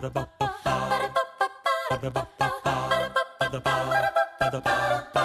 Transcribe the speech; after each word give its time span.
Ba 0.00 0.08
ba 0.08 0.24
ba 0.40 0.48
ba. 0.64 0.74
Ba 1.90 1.96
ba 2.00 2.08
ba 2.08 2.24
ba. 2.38 2.48
Ba 3.40 3.48
ba 3.50 3.60
ba 3.60 3.68
ba. 3.68 4.00
Ba 4.40 4.48
ba 4.48 4.60
ba 4.60 4.80
ba. 5.12 5.24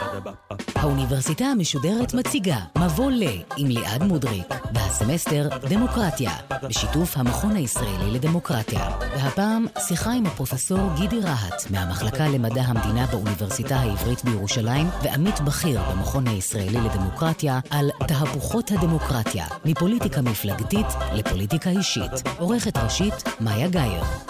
Ba-da-ba. 0.00 0.49
האוניברסיטה 0.80 1.44
המשודרת 1.44 2.14
מציגה 2.14 2.56
מבוא 2.78 3.10
ל 3.10 3.22
עם 3.56 3.66
ליעד 3.66 4.02
מודריק 4.02 4.54
והסמסטר 4.74 5.48
דמוקרטיה 5.68 6.30
בשיתוף 6.62 7.16
המכון 7.16 7.56
הישראלי 7.56 8.10
לדמוקרטיה. 8.10 8.90
והפעם 9.00 9.66
שיחה 9.78 10.12
עם 10.12 10.26
הפרופסור 10.26 10.78
גידי 10.96 11.20
רהט 11.20 11.70
מהמחלקה 11.70 12.28
למדע 12.28 12.62
המדינה 12.62 13.06
באוניברסיטה 13.06 13.76
העברית 13.76 14.24
בירושלים 14.24 14.86
ועמית 15.02 15.40
בכיר 15.40 15.80
במכון 15.90 16.26
הישראלי 16.26 16.80
לדמוקרטיה 16.80 17.60
על 17.70 17.90
תהפוכות 18.08 18.70
הדמוקרטיה 18.70 19.46
מפוליטיקה 19.64 20.22
מפלגתית 20.22 20.86
לפוליטיקה 21.14 21.70
אישית. 21.70 22.12
עורכת 22.38 22.76
ראשית 22.76 23.14
מאיה 23.40 23.68
גאייר 23.68 24.29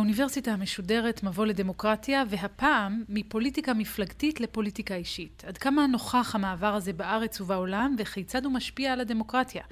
האוניברסיטה 0.00 0.52
המשודרת 0.52 1.22
מבוא 1.22 1.46
לדמוקרטיה, 1.46 2.24
והפעם 2.28 3.04
מפוליטיקה 3.08 3.74
מפלגתית 3.74 4.40
לפוליטיקה 4.40 4.94
אישית. 4.94 5.44
עד 5.46 5.58
כמה 5.58 5.86
נוכח 5.86 6.34
המעבר 6.34 6.74
הזה 6.74 6.92
בארץ 6.92 7.40
ובעולם, 7.40 7.96
וכיצד 7.98 8.44
הוא 8.44 8.52
משפיע 8.52 8.92
על 8.92 9.00
הדמוקרטיה. 9.00 9.62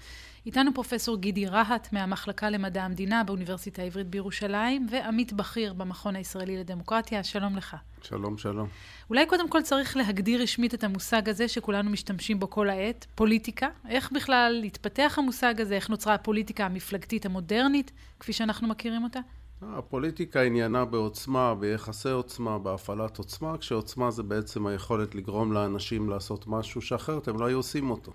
איתנו 0.47 0.75
פרופסור 0.75 1.17
גידי 1.17 1.47
רהט 1.47 1.93
מהמחלקה 1.93 2.51
למדע 2.51 2.83
המדינה 2.83 3.25
באוניברסיטה 3.25 3.83
העברית 3.83 4.07
בירושלים, 4.07 4.87
ועמית 4.91 5.33
בכיר 5.33 5.73
במכון 5.73 6.17
הישראלי 6.17 6.57
לדמוקרטיה. 6.57 7.25
שלום 7.25 7.57
לך. 7.57 7.77
שלום, 8.03 8.39
שלום. 8.39 8.69
אולי 9.11 9.27
קודם 9.27 9.49
כל 9.49 9.63
צריך 9.63 9.97
להגדיר 9.97 10.43
רשמית 10.43 10.75
את 10.75 10.85
המושג 10.85 11.29
הזה 11.29 11.49
שכולנו 11.49 11.91
משתמשים 11.91 12.39
בו 12.39 12.51
כל 12.51 12.71
העת, 12.71 13.07
פוליטיקה. 13.15 13.69
איך 13.89 14.13
בכלל 14.13 14.63
התפתח 14.67 15.15
המושג 15.19 15.61
הזה, 15.61 15.75
איך 15.75 15.91
נוצרה 15.91 16.15
הפוליטיקה 16.15 16.67
המפלגתית 16.67 17.27
המודרנית, 17.27 17.93
כפי 18.21 18.33
שאנחנו 18.33 18.69
מכירים 18.69 19.05
אותה? 19.05 19.21
הפוליטיקה 19.63 20.43
עניינה 20.43 20.85
בעוצמה, 20.85 21.55
ביחסי 21.55 22.11
עוצמה, 22.11 22.59
בהפעלת 22.59 23.19
עוצמה, 23.19 23.59
כשעוצמה 23.59 24.11
זה 24.11 24.23
בעצם 24.23 24.67
היכולת 24.67 25.15
לגרום 25.15 25.53
לאנשים 25.53 26.09
לעשות 26.09 26.47
משהו 26.47 26.83
שאחרת 26.83 27.29
הם 27.29 27.41
לא 27.41 27.47
היו 27.47 27.57
עושים 27.57 27.91
אותו. 27.91 28.13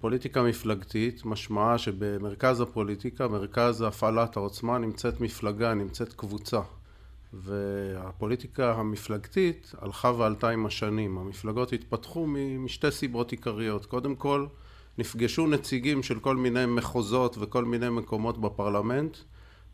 פוליטיקה 0.00 0.42
מפלגתית 0.42 1.24
משמעה 1.24 1.78
שבמרכז 1.78 2.60
הפוליטיקה, 2.60 3.28
מרכז 3.28 3.82
הפעלת 3.82 4.36
העוצמה, 4.36 4.78
נמצאת 4.78 5.20
מפלגה, 5.20 5.74
נמצאת 5.74 6.12
קבוצה. 6.12 6.60
והפוליטיקה 7.32 8.74
המפלגתית 8.74 9.72
הלכה 9.78 10.12
ועלתה 10.18 10.48
עם 10.48 10.66
השנים. 10.66 11.18
המפלגות 11.18 11.72
התפתחו 11.72 12.26
משתי 12.58 12.90
סיבות 12.90 13.30
עיקריות. 13.30 13.86
קודם 13.86 14.14
כל, 14.14 14.46
נפגשו 14.98 15.46
נציגים 15.46 16.02
של 16.02 16.20
כל 16.20 16.36
מיני 16.36 16.66
מחוזות 16.66 17.36
וכל 17.40 17.64
מיני 17.64 17.88
מקומות 17.88 18.38
בפרלמנט 18.38 19.16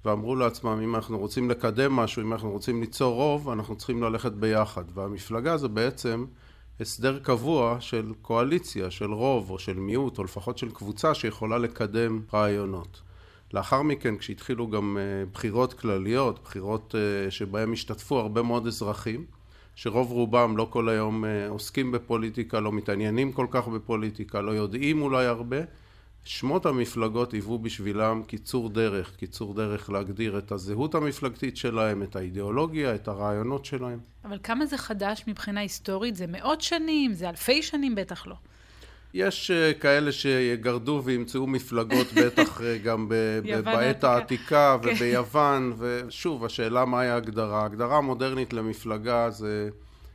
ואמרו 0.05 0.37
לעצמם 0.37 0.81
אם 0.85 0.95
אנחנו 0.95 1.19
רוצים 1.19 1.51
לקדם 1.51 1.93
משהו, 1.93 2.23
אם 2.23 2.33
אנחנו 2.33 2.51
רוצים 2.51 2.81
ליצור 2.81 3.15
רוב, 3.15 3.49
אנחנו 3.49 3.77
צריכים 3.77 4.03
ללכת 4.03 4.33
ביחד. 4.33 4.85
והמפלגה 4.95 5.57
זה 5.57 5.69
בעצם 5.69 6.25
הסדר 6.81 7.19
קבוע 7.19 7.77
של 7.81 8.13
קואליציה, 8.23 8.91
של 8.91 9.13
רוב 9.13 9.51
או 9.51 9.59
של 9.59 9.79
מיעוט, 9.79 10.19
או 10.19 10.25
לפחות 10.25 10.59
של 10.59 10.71
קבוצה 10.71 11.15
שיכולה 11.15 11.59
לקדם 11.59 12.21
רעיונות. 12.35 13.03
לאחר 13.55 13.83
מכן 13.83 14.17
כשהתחילו 14.17 14.69
גם 14.71 14.99
אה, 15.01 15.27
בחירות 15.33 15.75
כלליות, 15.75 16.41
בחירות 16.45 16.95
אה, 16.95 17.31
שבהן 17.31 17.73
השתתפו 17.73 18.19
הרבה 18.19 18.43
מאוד 18.43 18.67
אזרחים, 18.67 19.25
שרוב 19.75 20.11
רובם 20.11 20.57
לא 20.57 20.67
כל 20.71 20.89
היום 20.89 21.25
אה, 21.25 21.49
עוסקים 21.49 21.93
בפוליטיקה, 21.93 22.61
לא 22.61 22.73
מתעניינים 22.73 23.33
כל 23.33 23.47
כך 23.51 23.69
בפוליטיקה, 23.69 24.41
לא 24.41 24.51
יודעים 24.51 25.03
אולי 25.03 25.27
הרבה, 25.27 25.57
שמות 26.29 26.67
המפלגות 26.67 27.33
היוו 27.33 27.59
בשבילם 27.59 28.23
קיצור 28.27 28.69
דרך, 28.69 29.17
קיצור 29.17 29.55
דרך 29.55 29.91
להגדיר 29.91 30.39
את 30.39 30.53
הזהות 30.53 30.95
המפלגתית 30.95 31.57
שלהם, 31.57 32.03
את 32.03 32.17
האידיאולוגיה, 32.17 32.95
את 32.95 33.09
הרעיונות 33.09 33.65
שלהם. 33.65 33.99
אבל 34.25 34.39
כמה 34.43 34.67
זה 34.67 34.79
חדש 34.79 35.25
מבחינה 35.27 35.61
היסטורית? 35.61 36.17
זה 36.17 36.27
מאות 36.27 36.61
שנים? 36.61 37.15
זה 37.15 37.29
אלפי 37.29 37.63
שנים? 37.63 37.95
בטח 37.95 38.27
לא. 38.27 38.35
יש 39.15 39.51
אה, 39.51 39.73
כאלה 39.75 40.13
שיגרדו 40.13 41.03
וימצאו 41.05 41.47
מפלגות 41.47 42.13
בטח 42.23 42.61
אה, 42.61 42.79
גם 42.79 43.09
בעת 43.65 44.05
העתיקה 44.05 44.77
כן. 44.83 44.89
וביוון, 44.89 45.73
ושוב, 45.79 46.45
השאלה 46.45 46.85
מהי 46.85 47.09
ההגדרה. 47.09 47.63
ההגדרה 47.63 47.99
המודרנית 47.99 48.53
למפלגה 48.53 49.31
זה... 49.31 49.69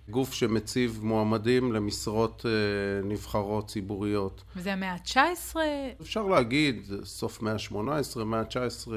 גוף 0.09 0.33
שמציב 0.33 0.99
מועמדים 1.03 1.73
למשרות 1.73 2.45
אה, 2.45 2.51
נבחרות 3.07 3.67
ציבוריות. 3.67 4.43
וזה 4.55 4.73
המאה 4.73 4.91
ה-19? 4.91 5.55
אפשר 6.01 6.27
להגיד, 6.27 6.91
סוף 7.03 7.41
מאה 7.41 7.53
ה-18, 7.53 8.23
מאה 8.23 8.39
ה-19, 8.39 8.91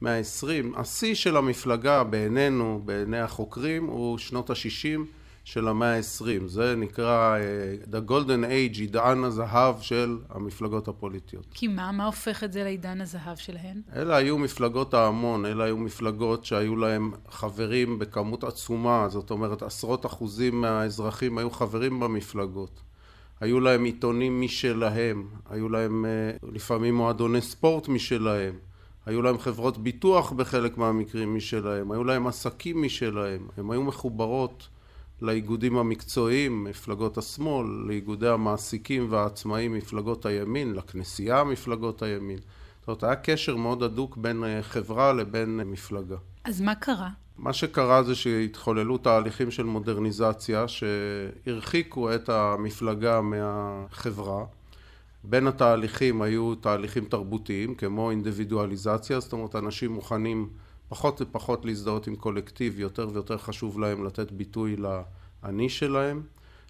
מאה 0.00 0.18
ה-20. 0.18 0.78
השיא 0.80 1.14
של 1.14 1.36
המפלגה 1.36 2.04
בעינינו, 2.04 2.82
בעיני 2.84 3.18
החוקרים, 3.18 3.86
הוא 3.86 4.18
שנות 4.18 4.50
ה-60. 4.50 5.00
של 5.44 5.68
המאה 5.68 5.94
העשרים. 5.94 6.48
זה 6.48 6.74
נקרא 6.76 7.38
uh, 7.38 7.88
The 7.88 8.10
Golden 8.10 8.44
Age, 8.44 8.78
עידן 8.78 9.24
הזהב 9.24 9.80
של 9.80 10.18
המפלגות 10.30 10.88
הפוליטיות. 10.88 11.46
כי 11.54 11.68
מה? 11.68 11.92
מה 11.92 12.06
הופך 12.06 12.44
את 12.44 12.52
זה 12.52 12.64
לעידן 12.64 13.00
הזהב 13.00 13.36
שלהן? 13.36 13.82
אלה 13.96 14.16
היו 14.16 14.38
מפלגות 14.38 14.94
ההמון, 14.94 15.46
אלה 15.46 15.64
היו 15.64 15.76
מפלגות 15.76 16.44
שהיו 16.44 16.76
להם 16.76 17.12
חברים 17.28 17.98
בכמות 17.98 18.44
עצומה, 18.44 19.08
זאת 19.08 19.30
אומרת 19.30 19.62
עשרות 19.62 20.06
אחוזים 20.06 20.60
מהאזרחים 20.60 21.38
היו 21.38 21.50
חברים 21.50 22.00
במפלגות. 22.00 22.80
היו 23.40 23.60
להם 23.60 23.84
עיתונים 23.84 24.40
משלהם, 24.40 25.28
היו 25.50 25.68
להם 25.68 26.04
uh, 26.04 26.46
לפעמים 26.52 26.94
מועדוני 26.94 27.40
ספורט 27.40 27.88
משלהם. 27.88 28.54
היו 29.06 29.22
להם 29.22 29.38
חברות 29.38 29.78
ביטוח 29.78 30.32
בחלק 30.32 30.78
מהמקרים 30.78 31.34
משלהם, 31.34 31.92
היו 31.92 32.04
להם 32.04 32.26
עסקים 32.26 32.82
משלהם, 32.82 33.48
הן 33.56 33.70
היו 33.70 33.82
מחוברות 33.82 34.68
לאיגודים 35.22 35.76
המקצועיים, 35.76 36.64
מפלגות 36.64 37.18
השמאל, 37.18 37.66
לאיגודי 37.86 38.28
המעסיקים 38.28 39.06
והעצמאים, 39.10 39.74
מפלגות 39.74 40.26
הימין, 40.26 40.74
לכנסייה, 40.74 41.44
מפלגות 41.44 42.02
הימין. 42.02 42.38
זאת 42.80 42.88
אומרת, 42.88 43.04
היה 43.04 43.16
קשר 43.16 43.56
מאוד 43.56 43.82
הדוק 43.82 44.16
בין 44.16 44.44
אה, 44.44 44.62
חברה 44.62 45.12
לבין 45.12 45.60
אה, 45.60 45.64
מפלגה. 45.64 46.16
אז 46.44 46.60
מה 46.60 46.74
קרה? 46.74 47.08
מה 47.38 47.52
שקרה 47.52 48.02
זה 48.02 48.14
שהתחוללו 48.14 48.98
תהליכים 48.98 49.50
של 49.50 49.62
מודרניזציה 49.62 50.64
שהרחיקו 50.68 52.14
את 52.14 52.28
המפלגה 52.28 53.20
מהחברה. 53.20 54.44
בין 55.24 55.46
התהליכים 55.46 56.22
היו 56.22 56.54
תהליכים 56.54 57.04
תרבותיים 57.04 57.74
כמו 57.74 58.10
אינדיבידואליזציה, 58.10 59.20
זאת 59.20 59.32
אומרת 59.32 59.56
אנשים 59.56 59.92
מוכנים 59.92 60.48
פחות 60.92 61.20
ופחות 61.20 61.64
להזדהות 61.64 62.06
עם 62.06 62.16
קולקטיב, 62.16 62.80
יותר 62.80 63.08
ויותר 63.12 63.38
חשוב 63.38 63.80
להם 63.80 64.04
לתת 64.04 64.32
ביטוי 64.32 64.76
לאני 64.76 65.68
שלהם. 65.68 66.22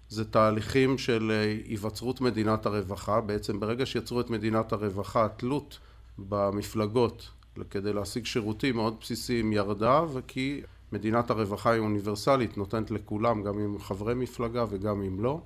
זה 0.09 0.25
תהליכים 0.25 0.97
של 0.97 1.31
אה, 1.31 1.57
היווצרות 1.65 2.21
מדינת 2.21 2.65
הרווחה, 2.65 3.21
בעצם 3.21 3.59
ברגע 3.59 3.85
שיצרו 3.85 4.21
את 4.21 4.29
מדינת 4.29 4.71
הרווחה, 4.73 5.25
התלות 5.25 5.79
במפלגות 6.17 7.29
כדי 7.69 7.93
להשיג 7.93 8.25
שירותים 8.25 8.75
מאוד 8.75 8.95
בסיסיים 9.01 9.53
ירדה, 9.53 10.01
וכי 10.13 10.61
מדינת 10.91 11.29
הרווחה 11.29 11.71
היא 11.71 11.79
אוניברסלית, 11.79 12.57
נותנת 12.57 12.91
לכולם, 12.91 13.43
גם 13.43 13.59
עם 13.59 13.79
חברי 13.79 14.13
מפלגה 14.13 14.65
וגם 14.69 15.01
אם 15.01 15.23
לא. 15.23 15.41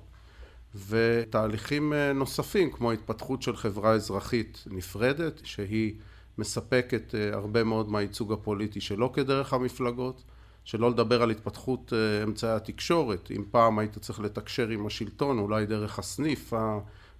ותהליכים 0.88 1.92
אה, 1.92 2.12
נוספים, 2.12 2.70
כמו 2.70 2.92
התפתחות 2.92 3.42
של 3.42 3.56
חברה 3.56 3.92
אזרחית 3.92 4.64
נפרדת, 4.70 5.40
שהיא 5.44 5.94
מספקת 6.38 7.14
אה, 7.14 7.34
הרבה 7.34 7.64
מאוד 7.64 7.88
מהייצוג 7.88 8.32
הפוליטי 8.32 8.80
שלא 8.80 9.10
כדרך 9.14 9.52
המפלגות, 9.52 10.22
שלא 10.64 10.90
לדבר 10.90 11.22
על 11.22 11.30
התפתחות 11.30 11.92
אה, 11.92 12.22
אמצעי 12.22 12.50
התקשורת, 12.50 13.30
אם 13.36 13.44
פעם 13.50 13.78
היית 13.78 13.98
צריך 13.98 14.20
לתקשר 14.20 14.68
עם 14.68 14.86
השלטון, 14.86 15.38
אולי 15.38 15.66
דרך 15.66 15.98
הסניף 15.98 16.52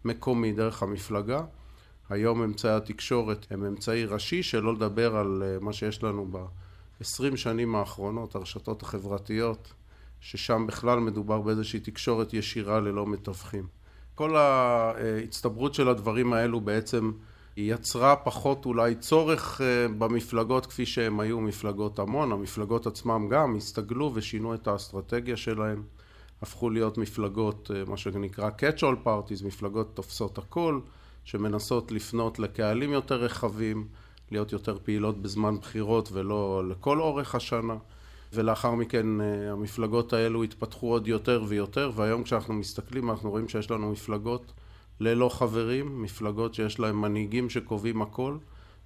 המקומי, 0.04 0.52
דרך 0.52 0.82
המפלגה, 0.82 1.40
היום 2.08 2.42
אמצעי 2.42 2.76
התקשורת 2.76 3.46
הם 3.50 3.64
אמצעי 3.64 4.04
ראשי, 4.04 4.42
שלא 4.42 4.74
לדבר 4.74 5.16
על 5.16 5.42
אה, 5.46 5.56
מה 5.60 5.72
שיש 5.72 6.02
לנו 6.02 6.26
ב-20 6.30 7.36
שנים 7.36 7.74
האחרונות, 7.74 8.34
הרשתות 8.34 8.82
החברתיות, 8.82 9.72
ששם 10.20 10.66
בכלל 10.66 10.98
מדובר 10.98 11.40
באיזושהי 11.40 11.80
תקשורת 11.80 12.34
ישירה 12.34 12.80
ללא 12.80 13.06
מתווכים. 13.06 13.66
כל 14.14 14.36
ההצטברות 14.36 15.74
של 15.74 15.88
הדברים 15.88 16.32
האלו 16.32 16.60
בעצם 16.60 17.12
היא 17.58 17.74
יצרה 17.74 18.16
פחות 18.16 18.66
אולי 18.66 18.94
צורך 18.94 19.60
אה, 19.60 19.88
במפלגות 19.98 20.66
כפי 20.66 20.86
שהם 20.86 21.20
היו 21.20 21.40
מפלגות 21.40 21.98
המון, 21.98 22.32
המפלגות 22.32 22.86
עצמם 22.86 23.28
גם 23.30 23.56
הסתגלו 23.56 24.10
ושינו 24.14 24.54
את 24.54 24.68
האסטרטגיה 24.68 25.36
שלהם, 25.36 25.82
הפכו 26.42 26.70
להיות 26.70 26.98
מפלגות, 26.98 27.70
אה, 27.74 27.82
מה 27.86 27.96
שנקרא 27.96 28.50
catch 28.58 28.80
all 28.80 29.06
parties, 29.06 29.46
מפלגות 29.46 29.90
תופסות 29.94 30.38
הכל, 30.38 30.80
שמנסות 31.24 31.92
לפנות 31.92 32.38
לקהלים 32.38 32.92
יותר 32.92 33.14
רחבים, 33.14 33.86
להיות 34.30 34.52
יותר 34.52 34.78
פעילות 34.84 35.22
בזמן 35.22 35.56
בחירות 35.56 36.08
ולא 36.12 36.68
לכל 36.68 37.00
אורך 37.00 37.34
השנה. 37.34 37.76
ולאחר 38.32 38.74
מכן 38.74 39.20
אה, 39.20 39.52
המפלגות 39.52 40.12
האלו 40.12 40.42
התפתחו 40.42 40.90
עוד 40.90 41.08
יותר 41.08 41.44
ויותר, 41.48 41.90
והיום 41.94 42.22
כשאנחנו 42.22 42.54
מסתכלים 42.54 43.10
אנחנו 43.10 43.30
רואים 43.30 43.48
שיש 43.48 43.70
לנו 43.70 43.92
מפלגות 43.92 44.52
ללא 45.00 45.28
חברים, 45.28 46.02
מפלגות 46.02 46.54
שיש 46.54 46.80
להן 46.80 46.94
מנהיגים 46.94 47.50
שקובעים 47.50 48.02
הכל, 48.02 48.36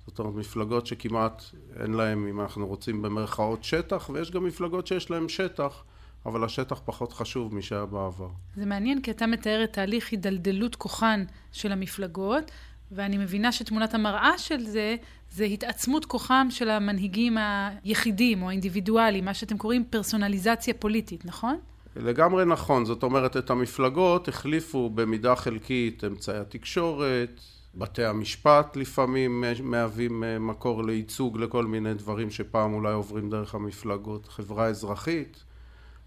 זאת 0.07 0.19
אומרת 0.19 0.35
מפלגות 0.35 0.87
שכמעט 0.87 1.43
אין 1.83 1.93
להן, 1.93 2.29
אם 2.29 2.41
אנחנו 2.41 2.67
רוצים 2.67 3.03
במרכאות, 3.03 3.65
שטח, 3.65 4.11
ויש 4.13 4.31
גם 4.31 4.45
מפלגות 4.45 4.87
שיש 4.87 5.11
להן 5.11 5.29
שטח, 5.29 5.85
אבל 6.27 6.45
השטח 6.45 6.81
פחות 6.85 7.13
חשוב 7.13 7.55
משהיה 7.55 7.87
בעבר. 7.87 8.29
זה 8.57 8.67
מעניין 8.67 9.03
כי 9.03 9.11
אתה 9.11 9.27
מתאר 9.27 9.65
את 9.65 9.73
תהליך 9.73 10.11
הידלדלות 10.11 10.77
כוחן 10.77 11.25
של 11.53 11.73
המפלגות, 11.73 12.51
ואני 12.93 13.19
מבינה 13.19 13.53
שתמונת 13.53 13.95
המראה 13.95 14.39
של 14.39 14.61
זה, 14.61 14.97
זה 15.31 15.45
התעצמות 15.45 16.05
כוחם 16.05 16.47
של 16.51 16.71
המנהיגים 16.71 17.37
היחידים 17.85 18.43
או 18.43 18.49
האינדיבידואליים, 18.49 19.25
מה 19.25 19.35
שאתם 19.35 19.59
קוראים 19.59 19.85
פרסונליזציה 19.91 20.75
פוליטית, 20.75 21.25
נכון? 21.25 21.59
לגמרי 21.97 22.45
נכון, 22.45 22.85
זאת 22.85 23.03
אומרת 23.03 23.37
את 23.37 23.51
המפלגות 23.51 24.29
החליפו 24.29 24.91
במידה 24.91 25.37
חלקית 25.37 26.05
אמצעי 26.05 26.39
התקשורת, 26.39 27.41
בתי 27.75 28.05
המשפט 28.05 28.77
לפעמים 28.77 29.45
מהווים 29.63 30.25
מקור 30.41 30.85
לייצוג 30.85 31.39
לכל 31.39 31.67
מיני 31.67 31.95
דברים 31.95 32.31
שפעם 32.31 32.75
אולי 32.75 32.93
עוברים 32.93 33.31
דרך 33.31 33.55
המפלגות, 33.55 34.29
חברה 34.29 34.67
אזרחית, 34.67 35.45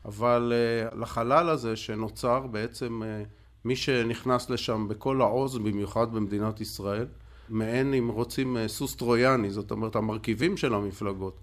אבל 0.05 0.53
אה, 0.55 0.99
לחלל 0.99 1.49
הזה 1.49 1.75
שנוצר 1.75 2.47
בעצם 2.47 3.03
אה, 3.03 3.23
מי 3.65 3.75
שנכנס 3.75 4.49
לשם 4.49 4.87
בכל 4.87 5.21
העוז, 5.21 5.57
במיוחד 5.57 6.13
במדינת 6.13 6.61
ישראל, 6.61 7.05
מעין 7.49 7.93
אם 7.93 8.07
רוצים 8.07 8.57
אה, 8.57 8.67
סוס 8.67 8.95
טרויאני, 8.95 9.49
זאת 9.49 9.71
אומרת 9.71 9.95
המרכיבים 9.95 10.57
של 10.57 10.73
המפלגות, 10.73 11.37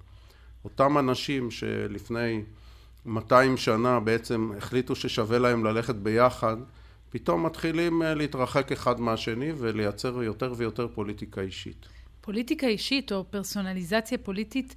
אותם 0.65 0.99
אנשים 0.99 1.51
שלפני 1.51 2.43
200 3.07 3.57
שנה 3.57 4.01
בעצם 4.01 4.51
החליטו 4.57 4.95
ששווה 4.97 5.39
להם 5.39 5.65
ללכת 5.65 5.95
ביחד, 5.95 6.57
פתאום 7.11 7.47
מתחילים 7.47 8.03
אה, 8.03 8.15
להתרחק 8.15 8.73
אחד 8.73 9.01
מהשני 9.01 9.53
ולייצר 9.59 10.23
יותר 10.23 10.55
ויותר 10.57 10.89
פוליטיקה 10.89 11.41
אישית. 11.41 11.87
פוליטיקה 12.21 12.67
אישית 12.67 13.13
או 13.13 13.25
פרסונליזציה 13.31 14.19
פוליטית 14.19 14.75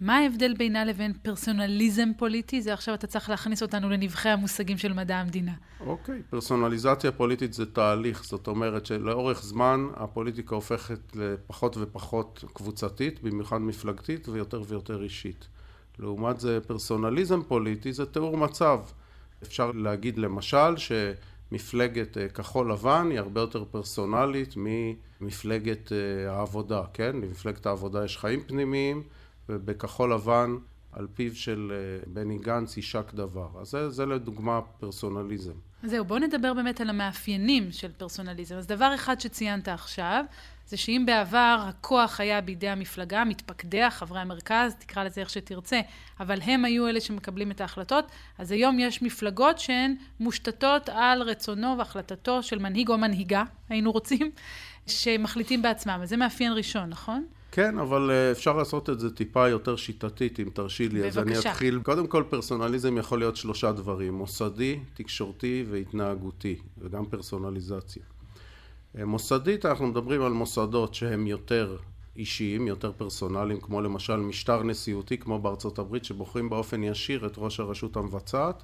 מה 0.00 0.16
ההבדל 0.16 0.54
בינה 0.54 0.84
לבין 0.84 1.12
פרסונליזם 1.22 2.08
פוליטי? 2.16 2.62
זה 2.62 2.72
עכשיו 2.72 2.94
אתה 2.94 3.06
צריך 3.06 3.30
להכניס 3.30 3.62
אותנו 3.62 3.90
לנבחי 3.90 4.28
המושגים 4.28 4.78
של 4.78 4.92
מדע 4.92 5.16
המדינה. 5.16 5.52
אוקיי, 5.80 6.18
okay. 6.18 6.30
פרסונליזציה 6.30 7.12
פוליטית 7.12 7.52
זה 7.52 7.66
תהליך, 7.66 8.24
זאת 8.24 8.46
אומרת 8.46 8.86
שלאורך 8.86 9.42
זמן 9.42 9.86
הפוליטיקה 9.96 10.54
הופכת 10.54 11.16
לפחות 11.16 11.76
ופחות 11.76 12.44
קבוצתית, 12.52 13.22
במיוחד 13.22 13.58
מפלגתית 13.58 14.28
ויותר 14.28 14.62
ויותר 14.68 15.02
אישית. 15.02 15.48
לעומת 15.98 16.40
זה 16.40 16.58
פרסונליזם 16.66 17.42
פוליטי 17.42 17.92
זה 17.92 18.06
תיאור 18.06 18.36
מצב. 18.36 18.80
אפשר 19.42 19.72
להגיד 19.74 20.18
למשל 20.18 20.74
שמפלגת 20.76 22.18
אה, 22.18 22.28
כחול 22.28 22.72
לבן 22.72 23.08
היא 23.10 23.18
הרבה 23.18 23.40
יותר 23.40 23.64
פרסונלית 23.70 24.54
ממפלגת 24.56 25.92
אה, 25.92 26.32
העבודה, 26.32 26.82
כן? 26.92 27.16
למפלגת 27.16 27.66
העבודה 27.66 28.04
יש 28.04 28.18
חיים 28.18 28.40
פנימיים 28.46 29.02
ובכחול 29.48 30.12
לבן 30.12 30.56
על 30.92 31.06
פיו 31.14 31.34
של 31.34 31.72
אה, 31.74 32.10
בני 32.12 32.38
גנץ 32.38 32.76
יישק 32.76 33.14
דבר. 33.14 33.48
אז 33.60 33.68
זה, 33.68 33.90
זה 33.90 34.06
לדוגמה 34.06 34.60
פרסונליזם. 34.80 35.52
זהו, 35.82 36.04
בואו 36.04 36.18
נדבר 36.18 36.54
באמת 36.54 36.80
על 36.80 36.90
המאפיינים 36.90 37.72
של 37.72 37.92
פרסונליזם. 37.92 38.56
אז 38.56 38.66
דבר 38.66 38.94
אחד 38.94 39.20
שציינת 39.20 39.68
עכשיו, 39.68 40.24
זה 40.66 40.76
שאם 40.76 41.02
בעבר 41.06 41.64
הכוח 41.68 42.20
היה 42.20 42.40
בידי 42.40 42.68
המפלגה, 42.68 43.24
מתפקדיה, 43.24 43.90
חברי 43.90 44.20
המרכז, 44.20 44.74
תקרא 44.78 45.04
לזה 45.04 45.20
איך 45.20 45.30
שתרצה, 45.30 45.80
אבל 46.20 46.40
הם 46.42 46.64
היו 46.64 46.88
אלה 46.88 47.00
שמקבלים 47.00 47.50
את 47.50 47.60
ההחלטות, 47.60 48.04
אז 48.38 48.52
היום 48.52 48.78
יש 48.78 49.02
מפלגות 49.02 49.58
שהן 49.58 49.94
מושתתות 50.20 50.88
על 50.88 51.22
רצונו 51.22 51.78
והחלטתו 51.78 52.42
של 52.42 52.58
מנהיג 52.58 52.88
או 52.88 52.98
מנהיגה, 52.98 53.42
היינו 53.68 53.92
רוצים, 53.92 54.30
שמחליטים 54.86 55.62
בעצמם. 55.62 56.00
אז 56.02 56.08
זה 56.08 56.16
מאפיין 56.16 56.52
ראשון, 56.52 56.88
נכון? 56.88 57.26
כן, 57.52 57.78
אבל 57.78 58.10
אה, 58.10 58.30
אפשר 58.30 58.56
לעשות 58.56 58.90
את 58.90 59.00
זה 59.00 59.14
טיפה 59.14 59.48
יותר 59.48 59.76
שיטתית, 59.76 60.40
אם 60.40 60.48
תרשי 60.52 60.88
לי. 60.88 61.00
בבקשה. 61.02 61.08
אז 61.08 61.18
אני 61.18 61.38
אתחיל. 61.38 61.80
קודם 61.82 62.06
כל, 62.06 62.24
פרסונליזם 62.30 62.98
יכול 62.98 63.18
להיות 63.18 63.36
שלושה 63.36 63.72
דברים, 63.72 64.14
מוסדי, 64.14 64.78
תקשורתי 64.94 65.64
והתנהגותי, 65.70 66.58
וגם 66.78 67.06
פרסונליזציה. 67.06 68.02
אה, 68.98 69.04
מוסדית, 69.04 69.66
אנחנו 69.66 69.86
מדברים 69.86 70.22
על 70.22 70.32
מוסדות 70.32 70.94
שהם 70.94 71.26
יותר 71.26 71.76
אישיים, 72.16 72.66
יותר 72.66 72.92
פרסונליים, 72.96 73.60
כמו 73.60 73.80
למשל 73.80 74.16
משטר 74.16 74.62
נשיאותי, 74.62 75.18
כמו 75.18 75.38
בארצות 75.38 75.78
הברית, 75.78 76.04
שבוחרים 76.04 76.50
באופן 76.50 76.82
ישיר 76.84 77.26
את 77.26 77.32
ראש 77.36 77.60
הרשות 77.60 77.96
המבצעת, 77.96 78.62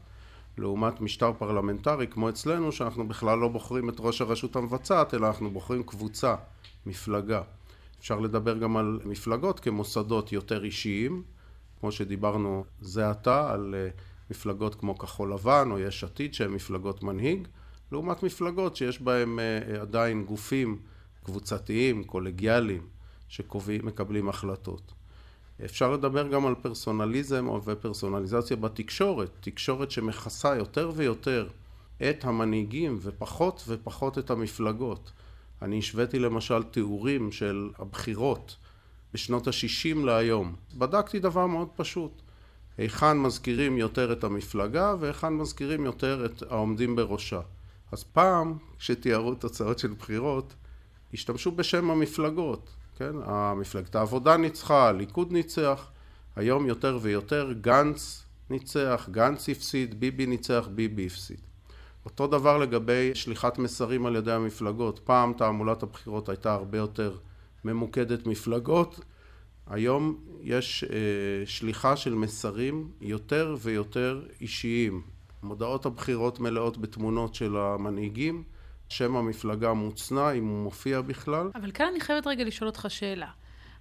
לעומת 0.58 1.00
משטר 1.00 1.32
פרלמנטרי, 1.38 2.06
כמו 2.06 2.28
אצלנו, 2.28 2.72
שאנחנו 2.72 3.08
בכלל 3.08 3.38
לא 3.38 3.48
בוחרים 3.48 3.88
את 3.88 3.96
ראש 3.98 4.20
הרשות 4.20 4.56
המבצעת, 4.56 5.14
אלא 5.14 5.26
אנחנו 5.26 5.50
בוחרים 5.50 5.82
קבוצה, 5.82 6.34
מפלגה. 6.86 7.42
אפשר 8.04 8.20
לדבר 8.20 8.58
גם 8.58 8.76
על 8.76 9.00
מפלגות 9.04 9.60
כמוסדות 9.60 10.32
יותר 10.32 10.64
אישיים, 10.64 11.22
כמו 11.80 11.92
שדיברנו 11.92 12.64
זה 12.80 13.10
עתה, 13.10 13.52
על 13.52 13.74
אה, 13.74 13.88
מפלגות 14.30 14.74
כמו 14.74 14.98
כחול 14.98 15.32
לבן 15.32 15.68
או 15.70 15.78
יש 15.78 16.04
עתיד 16.04 16.34
שהן 16.34 16.50
מפלגות 16.50 17.02
מנהיג, 17.02 17.48
לעומת 17.92 18.22
מפלגות 18.22 18.76
שיש 18.76 19.02
בהן 19.02 19.38
אה, 19.38 19.80
עדיין 19.80 20.24
גופים 20.24 20.78
קבוצתיים, 21.22 22.04
קולגיאליים, 22.04 22.86
שמקבלים 23.28 24.28
החלטות. 24.28 24.92
אפשר 25.64 25.92
לדבר 25.92 26.28
גם 26.28 26.46
על 26.46 26.54
פרסונליזם 26.54 27.48
ופרסונליזציה 27.64 28.56
בתקשורת, 28.56 29.30
תקשורת 29.40 29.90
שמכסה 29.90 30.56
יותר 30.56 30.90
ויותר 30.94 31.48
את 32.10 32.24
המנהיגים 32.24 32.98
ופחות 33.02 33.64
ופחות 33.68 34.18
את 34.18 34.30
המפלגות. 34.30 35.12
אני 35.62 35.78
השוויתי 35.78 36.18
למשל 36.18 36.62
תיאורים 36.62 37.32
של 37.32 37.70
הבחירות 37.78 38.56
בשנות 39.14 39.46
ה-60 39.46 40.04
להיום. 40.04 40.54
בדקתי 40.78 41.18
דבר 41.18 41.46
מאוד 41.46 41.68
פשוט. 41.76 42.22
היכן 42.78 43.18
מזכירים 43.18 43.78
יותר 43.78 44.12
את 44.12 44.24
המפלגה 44.24 44.94
והיכן 45.00 45.32
מזכירים 45.32 45.84
יותר 45.84 46.26
את 46.26 46.42
העומדים 46.42 46.96
בראשה. 46.96 47.40
אז 47.92 48.04
פעם, 48.04 48.58
כשתיארו 48.78 49.34
תוצאות 49.34 49.78
של 49.78 49.94
בחירות, 49.98 50.54
השתמשו 51.14 51.52
בשם 51.52 51.90
המפלגות, 51.90 52.70
כן? 52.96 53.12
המפלגת 53.24 53.94
העבודה 53.94 54.36
ניצחה, 54.36 54.88
הליכוד 54.88 55.32
ניצח, 55.32 55.90
היום 56.36 56.66
יותר 56.66 56.98
ויותר 57.02 57.52
גנץ 57.60 58.24
ניצח, 58.50 59.08
גנץ 59.10 59.48
הפסיד, 59.48 60.00
ביבי 60.00 60.26
ניצח, 60.26 60.68
ביבי 60.74 61.06
הפסיד. 61.06 61.40
אותו 62.06 62.26
דבר 62.26 62.58
לגבי 62.58 63.10
שליחת 63.14 63.58
מסרים 63.58 64.06
על 64.06 64.16
ידי 64.16 64.32
המפלגות. 64.32 64.98
פעם 65.04 65.32
תעמולת 65.32 65.82
הבחירות 65.82 66.28
הייתה 66.28 66.52
הרבה 66.52 66.78
יותר 66.78 67.16
ממוקדת 67.64 68.26
מפלגות. 68.26 69.00
היום 69.66 70.16
יש 70.42 70.84
אה, 70.84 71.46
שליחה 71.46 71.96
של 71.96 72.14
מסרים 72.14 72.88
יותר 73.00 73.56
ויותר 73.60 74.22
אישיים. 74.40 75.02
מודעות 75.42 75.86
הבחירות 75.86 76.40
מלאות 76.40 76.78
בתמונות 76.78 77.34
של 77.34 77.56
המנהיגים. 77.56 78.42
שם 78.88 79.16
המפלגה 79.16 79.72
מוצנע, 79.72 80.30
אם 80.32 80.46
הוא 80.46 80.64
מופיע 80.64 81.00
בכלל. 81.00 81.50
אבל 81.54 81.70
כאן 81.70 81.86
אני 81.90 82.00
חייבת 82.00 82.26
רגע 82.26 82.44
לשאול 82.44 82.68
אותך 82.68 82.86
שאלה. 82.88 83.28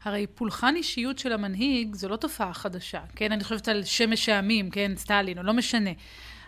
הרי 0.03 0.27
פולחן 0.27 0.75
אישיות 0.75 1.19
של 1.19 1.33
המנהיג 1.33 1.95
זו 1.95 2.09
לא 2.09 2.15
תופעה 2.15 2.53
חדשה, 2.53 3.01
כן? 3.15 3.31
אני 3.31 3.43
חושבת 3.43 3.67
על 3.67 3.83
שמש 3.83 4.29
העמים, 4.29 4.69
כן? 4.69 4.91
סטלין, 4.95 5.37
או 5.37 5.43
לא 5.43 5.53
משנה. 5.53 5.89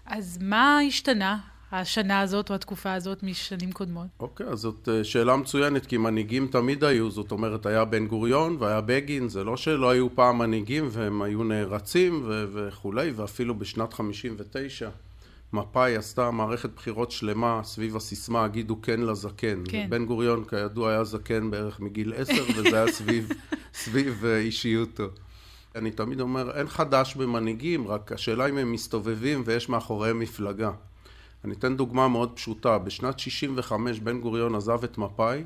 אז 0.05 0.37
מה 0.41 0.79
השתנה? 0.87 1.37
השנה 1.79 2.19
הזאת 2.21 2.49
או 2.49 2.55
התקופה 2.55 2.93
הזאת 2.93 3.23
משנים 3.23 3.71
קודמות? 3.71 4.07
אוקיי, 4.19 4.45
okay, 4.45 4.49
אז 4.49 4.59
זאת 4.59 4.89
אה, 4.91 5.03
שאלה 5.03 5.35
מצוינת, 5.35 5.85
כי 5.85 5.97
מנהיגים 5.97 6.47
תמיד 6.47 6.83
היו, 6.83 7.11
זאת 7.11 7.31
אומרת, 7.31 7.65
היה 7.65 7.85
בן 7.85 8.07
גוריון 8.07 8.57
והיה 8.59 8.81
בגין, 8.81 9.29
זה 9.29 9.43
לא 9.43 9.57
שלא 9.57 9.89
היו 9.89 10.15
פעם 10.15 10.37
מנהיגים 10.37 10.87
והם 10.91 11.21
היו 11.21 11.43
נערצים 11.43 12.23
ו- 12.25 12.45
וכולי, 12.53 13.11
ואפילו 13.11 13.55
בשנת 13.55 13.93
59 13.93 14.89
מפא"י 15.53 15.95
עשתה 15.95 16.31
מערכת 16.31 16.69
בחירות 16.75 17.11
שלמה 17.11 17.61
סביב 17.63 17.95
הסיסמה 17.95 18.45
הגידו 18.45 18.81
כן 18.81 19.01
לזקן. 19.01 19.63
כן. 19.67 19.87
בן 19.89 20.05
גוריון 20.05 20.43
כידוע 20.43 20.91
היה 20.91 21.03
זקן 21.03 21.51
בערך 21.51 21.79
מגיל 21.79 22.13
עשר 22.13 22.43
וזה 22.55 22.83
היה 22.83 22.91
סביב, 22.91 23.29
סביב 23.83 24.25
אה, 24.25 24.37
אישיותו. 24.37 25.07
אני 25.75 25.91
תמיד 25.91 26.21
אומר, 26.21 26.57
אין 26.57 26.67
חדש 26.67 27.15
במנהיגים, 27.15 27.87
רק 27.87 28.11
השאלה 28.11 28.49
אם 28.49 28.57
הם 28.57 28.71
מסתובבים 28.71 29.43
ויש 29.45 29.69
מאחוריהם 29.69 30.19
מפלגה. 30.19 30.71
אני 31.45 31.53
אתן 31.53 31.77
דוגמה 31.77 32.07
מאוד 32.07 32.31
פשוטה. 32.35 32.77
בשנת 32.77 33.19
65' 33.19 33.99
בן 33.99 34.19
גוריון 34.19 34.55
עזב 34.55 34.83
את 34.83 34.97
מפא"י, 34.97 35.43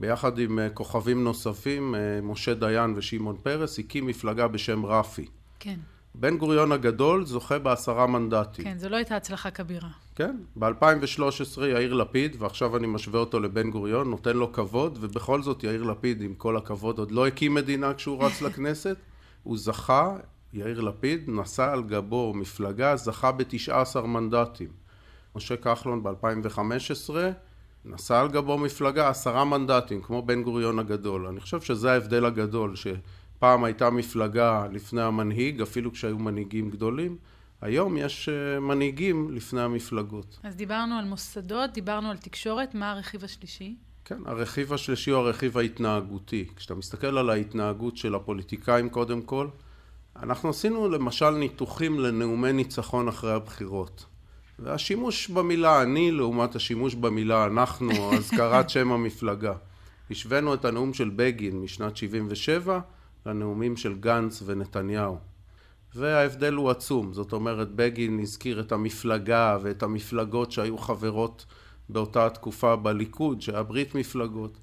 ביחד 0.00 0.38
עם 0.38 0.58
אה, 0.58 0.70
כוכבים 0.70 1.24
נוספים, 1.24 1.94
אה, 1.94 2.20
משה 2.22 2.54
דיין 2.54 2.92
ושמעון 2.96 3.36
פרס, 3.42 3.78
הקים 3.78 4.06
מפלגה 4.06 4.48
בשם 4.48 4.86
רפי. 4.86 5.26
כן. 5.60 5.76
בן 6.14 6.36
גוריון 6.38 6.72
הגדול 6.72 7.24
זוכה 7.24 7.58
בעשרה 7.58 8.06
מנדטים. 8.06 8.64
כן, 8.64 8.78
זו 8.78 8.88
לא 8.88 8.96
הייתה 8.96 9.16
הצלחה 9.16 9.50
כבירה. 9.50 9.88
כן, 10.14 10.36
ב-2013 10.56 11.60
יאיר 11.60 11.92
לפיד, 11.92 12.36
ועכשיו 12.38 12.76
אני 12.76 12.86
משווה 12.86 13.20
אותו 13.20 13.40
לבן 13.40 13.70
גוריון, 13.70 14.10
נותן 14.10 14.36
לו 14.36 14.52
כבוד, 14.52 14.98
ובכל 15.00 15.42
זאת 15.42 15.64
יאיר 15.64 15.82
לפיד, 15.82 16.22
עם 16.22 16.34
כל 16.34 16.56
הכבוד, 16.56 16.98
עוד 16.98 17.10
לא 17.10 17.26
הקים 17.26 17.54
מדינה 17.54 17.94
כשהוא 17.94 18.24
רץ 18.24 18.42
לכנסת. 18.46 18.96
הוא 19.42 19.58
זכה, 19.58 20.16
יאיר 20.52 20.80
לפיד, 20.80 21.24
נשא 21.28 21.72
על 21.72 21.82
גבו 21.82 22.34
מפלגה, 22.34 22.96
זכה 22.96 23.32
ב-19 23.32 24.00
מנדטים. 24.00 24.85
משה 25.36 25.56
כחלון 25.56 26.02
ב-2015 26.02 27.10
נשא 27.84 28.14
על 28.14 28.28
גבו 28.28 28.58
מפלגה 28.58 29.08
עשרה 29.08 29.44
מנדטים, 29.44 30.02
כמו 30.02 30.22
בן 30.22 30.42
גוריון 30.42 30.78
הגדול. 30.78 31.26
אני 31.26 31.40
חושב 31.40 31.60
שזה 31.60 31.92
ההבדל 31.92 32.24
הגדול, 32.24 32.74
שפעם 32.76 33.64
הייתה 33.64 33.90
מפלגה 33.90 34.66
לפני 34.72 35.02
המנהיג, 35.02 35.60
אפילו 35.60 35.92
כשהיו 35.92 36.18
מנהיגים 36.18 36.70
גדולים. 36.70 37.16
היום 37.60 37.96
יש 37.96 38.28
אה, 38.28 38.60
מנהיגים 38.60 39.30
לפני 39.34 39.60
המפלגות. 39.60 40.38
אז 40.42 40.56
דיברנו 40.56 40.94
על 40.94 41.04
מוסדות, 41.04 41.72
דיברנו 41.72 42.10
על 42.10 42.16
תקשורת, 42.16 42.74
מה 42.74 42.92
הרכיב 42.92 43.24
השלישי? 43.24 43.76
כן, 44.04 44.18
הרכיב 44.26 44.72
השלישי 44.72 45.10
הוא 45.10 45.18
הרכיב 45.18 45.58
ההתנהגותי. 45.58 46.44
כשאתה 46.56 46.74
מסתכל 46.74 47.18
על 47.18 47.30
ההתנהגות 47.30 47.96
של 47.96 48.14
הפוליטיקאים 48.14 48.88
קודם 48.88 49.22
כל, 49.22 49.48
אנחנו 50.22 50.50
עשינו 50.50 50.88
למשל 50.88 51.30
ניתוחים 51.30 52.00
לנאומי 52.00 52.52
ניצחון 52.52 53.08
אחרי 53.08 53.32
הבחירות. 53.32 54.04
והשימוש 54.58 55.28
במילה 55.28 55.82
אני 55.82 56.10
לעומת 56.10 56.56
השימוש 56.56 56.94
במילה 56.94 57.46
אנחנו, 57.46 57.92
או 58.00 58.14
הזכרת 58.14 58.70
שם 58.70 58.92
המפלגה. 58.92 59.54
השווינו 60.10 60.54
את 60.54 60.64
הנאום 60.64 60.94
של 60.94 61.10
בגין 61.16 61.60
משנת 61.60 61.96
77 61.96 62.80
לנאומים 63.26 63.76
של 63.76 63.94
גנץ 63.94 64.42
ונתניהו. 64.46 65.18
וההבדל 65.94 66.54
הוא 66.54 66.70
עצום, 66.70 67.12
זאת 67.12 67.32
אומרת 67.32 67.74
בגין 67.74 68.20
הזכיר 68.20 68.60
את 68.60 68.72
המפלגה 68.72 69.58
ואת 69.62 69.82
המפלגות 69.82 70.52
שהיו 70.52 70.78
חברות 70.78 71.46
באותה 71.88 72.30
תקופה 72.30 72.76
בליכוד, 72.76 73.42
שהיה 73.42 73.62
ברית 73.62 73.94
מפלגות. 73.94 74.58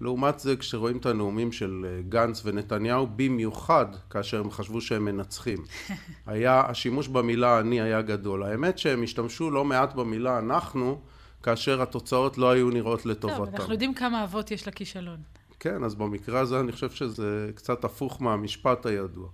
לעומת 0.00 0.38
זה 0.38 0.56
כשרואים 0.56 0.96
את 0.96 1.06
הנאומים 1.06 1.52
של 1.52 1.86
אה, 1.88 2.02
גנץ 2.08 2.42
ונתניהו, 2.44 3.06
במיוחד 3.16 3.86
כאשר 4.10 4.40
הם 4.40 4.50
חשבו 4.50 4.80
שהם 4.80 5.04
מנצחים. 5.04 5.58
היה, 6.26 6.60
השימוש 6.60 7.08
במילה 7.08 7.60
אני 7.60 7.80
היה 7.80 8.02
גדול. 8.02 8.42
האמת 8.42 8.78
שהם 8.78 9.02
השתמשו 9.02 9.50
לא 9.50 9.64
מעט 9.64 9.94
במילה 9.94 10.38
אנחנו, 10.38 11.00
כאשר 11.42 11.82
התוצאות 11.82 12.38
לא 12.38 12.50
היו 12.50 12.70
נראות 12.70 13.06
לטובתם. 13.06 13.44
טוב, 13.44 13.54
אנחנו 13.54 13.72
יודעים 13.72 13.94
כמה 13.94 14.24
אבות 14.24 14.50
יש 14.50 14.68
לכישלון. 14.68 15.18
כן, 15.60 15.84
אז 15.84 15.94
במקרה 15.94 16.40
הזה 16.40 16.60
אני 16.60 16.72
חושב 16.72 16.90
שזה 16.90 17.50
קצת 17.54 17.84
הפוך 17.84 18.22
מהמשפט 18.22 18.86
הידוע. 18.86 19.28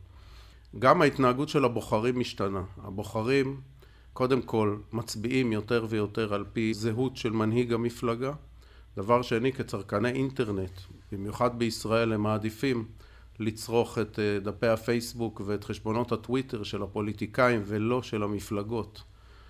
גם 0.79 1.03
ההתנהגות 1.03 1.49
של 1.49 1.65
הבוחרים 1.65 2.19
משתנה. 2.19 2.63
הבוחרים 2.85 3.61
קודם 4.13 4.43
כל 4.43 4.77
מצביעים 4.93 5.53
יותר 5.53 5.87
ויותר 5.89 6.35
על 6.35 6.45
פי 6.53 6.75
זהות 6.75 7.17
של 7.17 7.31
מנהיג 7.31 7.73
המפלגה. 7.73 8.33
דבר 8.97 9.23
שני, 9.23 9.53
כצרכני 9.53 10.11
אינטרנט, 10.11 10.81
במיוחד 11.13 11.59
בישראל, 11.59 12.13
הם 12.13 12.23
מעדיפים 12.23 12.85
לצרוך 13.41 13.99
את 13.99 14.19
אה, 14.19 14.39
דפי 14.41 14.67
הפייסבוק 14.67 15.41
ואת 15.47 15.65
חשבונות 15.65 16.13
הטוויטר 16.13 16.63
של 16.63 16.83
הפוליטיקאים 16.83 17.63
ולא 17.65 18.03
של 18.03 18.23
המפלגות. 18.23 19.03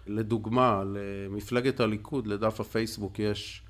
לדוגמה, 0.07 0.83
למפלגת 0.87 1.81
הליכוד, 1.81 2.27
לדף 2.27 2.61
הפייסבוק 2.61 3.19
יש 3.19 3.63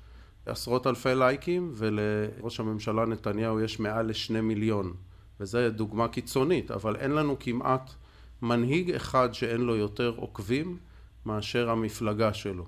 עשרות 0.45 0.87
אלפי 0.87 1.15
לייקים 1.15 1.71
ולראש 1.73 2.59
הממשלה 2.59 3.05
נתניהו 3.05 3.59
יש 3.59 3.79
מעל 3.79 4.09
לשני 4.09 4.41
מיליון 4.41 4.93
וזו 5.39 5.59
דוגמה 5.69 6.07
קיצונית, 6.07 6.71
אבל 6.71 6.95
אין 6.95 7.11
לנו 7.11 7.35
כמעט 7.39 7.91
מנהיג 8.41 8.91
אחד 8.91 9.33
שאין 9.33 9.61
לו 9.61 9.75
יותר 9.75 10.13
עוקבים 10.17 10.77
מאשר 11.25 11.69
המפלגה 11.69 12.33
שלו. 12.33 12.65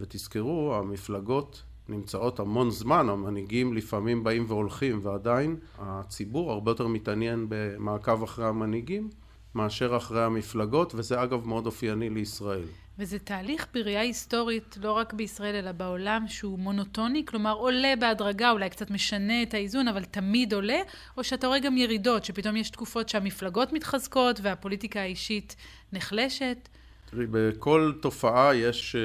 ותזכרו, 0.00 0.74
המפלגות 0.74 1.62
נמצאות 1.88 2.40
המון 2.40 2.70
זמן, 2.70 3.08
המנהיגים 3.08 3.74
לפעמים 3.74 4.24
באים 4.24 4.44
והולכים, 4.48 5.00
ועדיין 5.02 5.56
הציבור 5.78 6.52
הרבה 6.52 6.70
יותר 6.70 6.86
מתעניין 6.86 7.46
במעקב 7.48 8.22
אחרי 8.22 8.46
המנהיגים 8.46 9.08
מאשר 9.54 9.96
אחרי 9.96 10.24
המפלגות, 10.24 10.94
וזה 10.94 11.22
אגב 11.22 11.46
מאוד 11.46 11.66
אופייני 11.66 12.10
לישראל. 12.10 12.64
וזה 12.98 13.18
תהליך 13.18 13.66
בראייה 13.74 14.00
היסטורית, 14.00 14.78
לא 14.82 14.92
רק 14.92 15.12
בישראל 15.12 15.54
אלא 15.54 15.72
בעולם, 15.72 16.24
שהוא 16.28 16.58
מונוטוני, 16.58 17.26
כלומר 17.26 17.52
עולה 17.52 17.94
בהדרגה, 18.00 18.50
אולי 18.50 18.70
קצת 18.70 18.90
משנה 18.90 19.42
את 19.42 19.54
האיזון, 19.54 19.88
אבל 19.88 20.04
תמיד 20.04 20.54
עולה, 20.54 20.78
או 21.16 21.24
שאתה 21.24 21.46
רואה 21.46 21.58
גם 21.58 21.76
ירידות, 21.76 22.24
שפתאום 22.24 22.56
יש 22.56 22.70
תקופות 22.70 23.08
שהמפלגות 23.08 23.72
מתחזקות 23.72 24.40
והפוליטיקה 24.42 25.00
האישית 25.00 25.56
נחלשת? 25.92 26.68
תראי, 27.10 27.26
בכל 27.30 27.92
תופעה 28.00 28.54
יש 28.54 28.96
אה, 28.96 29.00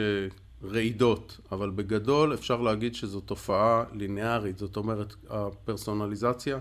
רעידות, 0.64 1.40
אבל 1.52 1.70
בגדול 1.70 2.34
אפשר 2.34 2.62
להגיד 2.62 2.96
שזו 2.96 3.22
תופעה 3.22 3.84
ליניארית, 3.94 4.58
זאת 4.58 4.78
אומרת 4.78 5.16
הפרסונליזציה 5.30 6.60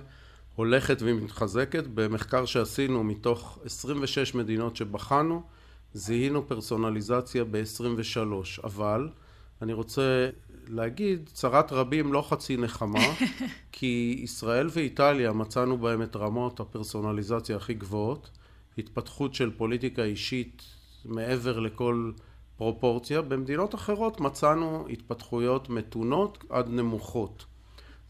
הולכת 0.56 0.98
ומתחזקת. 1.00 1.84
במחקר 1.94 2.44
שעשינו 2.44 3.04
מתוך 3.04 3.58
26 3.64 4.34
מדינות 4.34 4.76
שבחנו, 4.76 5.42
זיהינו 5.94 6.48
פרסונליזציה 6.48 7.44
ב-23, 7.44 8.26
אבל 8.64 9.08
אני 9.62 9.72
רוצה 9.72 10.28
להגיד, 10.68 11.30
צרת 11.32 11.72
רבים 11.72 12.12
לא 12.12 12.26
חצי 12.28 12.56
נחמה, 12.56 13.14
כי 13.72 14.20
ישראל 14.22 14.68
ואיטליה 14.72 15.32
מצאנו 15.32 15.78
בהם 15.78 16.02
את 16.02 16.16
רמות 16.16 16.60
הפרסונליזציה 16.60 17.56
הכי 17.56 17.74
גבוהות, 17.74 18.30
התפתחות 18.78 19.34
של 19.34 19.50
פוליטיקה 19.50 20.02
אישית 20.02 20.62
מעבר 21.04 21.58
לכל 21.58 22.12
פרופורציה, 22.62 23.22
במדינות 23.22 23.74
אחרות 23.74 24.20
מצאנו 24.20 24.86
התפתחויות 24.90 25.68
מתונות 25.68 26.44
עד 26.48 26.68
נמוכות. 26.68 27.44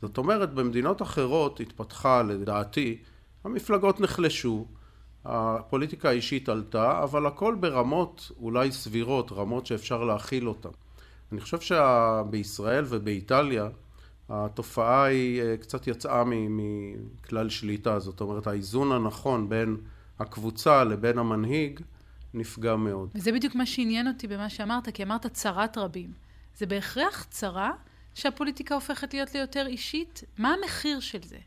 זאת 0.02 0.18
אומרת, 0.18 0.54
במדינות 0.54 1.02
אחרות 1.02 1.60
התפתחה, 1.60 2.22
לדעתי, 2.22 2.98
המפלגות 3.44 4.00
נחלשו, 4.00 4.66
הפוליטיקה 5.24 6.08
האישית 6.08 6.48
עלתה, 6.48 7.02
אבל 7.02 7.26
הכל 7.26 7.54
ברמות 7.60 8.30
אולי 8.40 8.72
סבירות, 8.72 9.32
רמות 9.32 9.66
שאפשר 9.66 10.04
להכיל 10.04 10.48
אותן. 10.48 10.68
אני 11.32 11.40
חושב 11.40 11.60
שבישראל 11.60 12.84
ובאיטליה 12.88 13.68
התופעה 14.28 15.04
היא 15.04 15.42
אה, 15.42 15.56
קצת 15.56 15.86
יצאה 15.86 16.22
מכלל 16.26 17.48
שליטה, 17.48 17.98
זאת 17.98 18.20
אומרת 18.20 18.46
האיזון 18.46 18.92
הנכון 18.92 19.48
בין 19.48 19.76
הקבוצה 20.18 20.84
לבין 20.84 21.18
המנהיג 21.18 21.80
נפגע 22.34 22.76
מאוד. 22.76 23.10
וזה 23.14 23.32
בדיוק 23.32 23.54
מה 23.54 23.66
שעניין 23.66 24.08
אותי 24.08 24.28
במה 24.28 24.48
שאמרת, 24.48 24.88
כי 24.88 25.02
אמרת 25.02 25.26
צרת 25.26 25.78
רבים. 25.78 26.12
זה 26.56 26.66
בהכרח 26.66 27.26
צרה 27.30 27.70
שהפוליטיקה 28.14 28.74
הופכת 28.74 29.14
להיות 29.14 29.34
ליותר 29.34 29.66
אישית? 29.66 30.24
מה 30.38 30.54
המחיר 30.54 31.00
של 31.00 31.22
זה? 31.22 31.38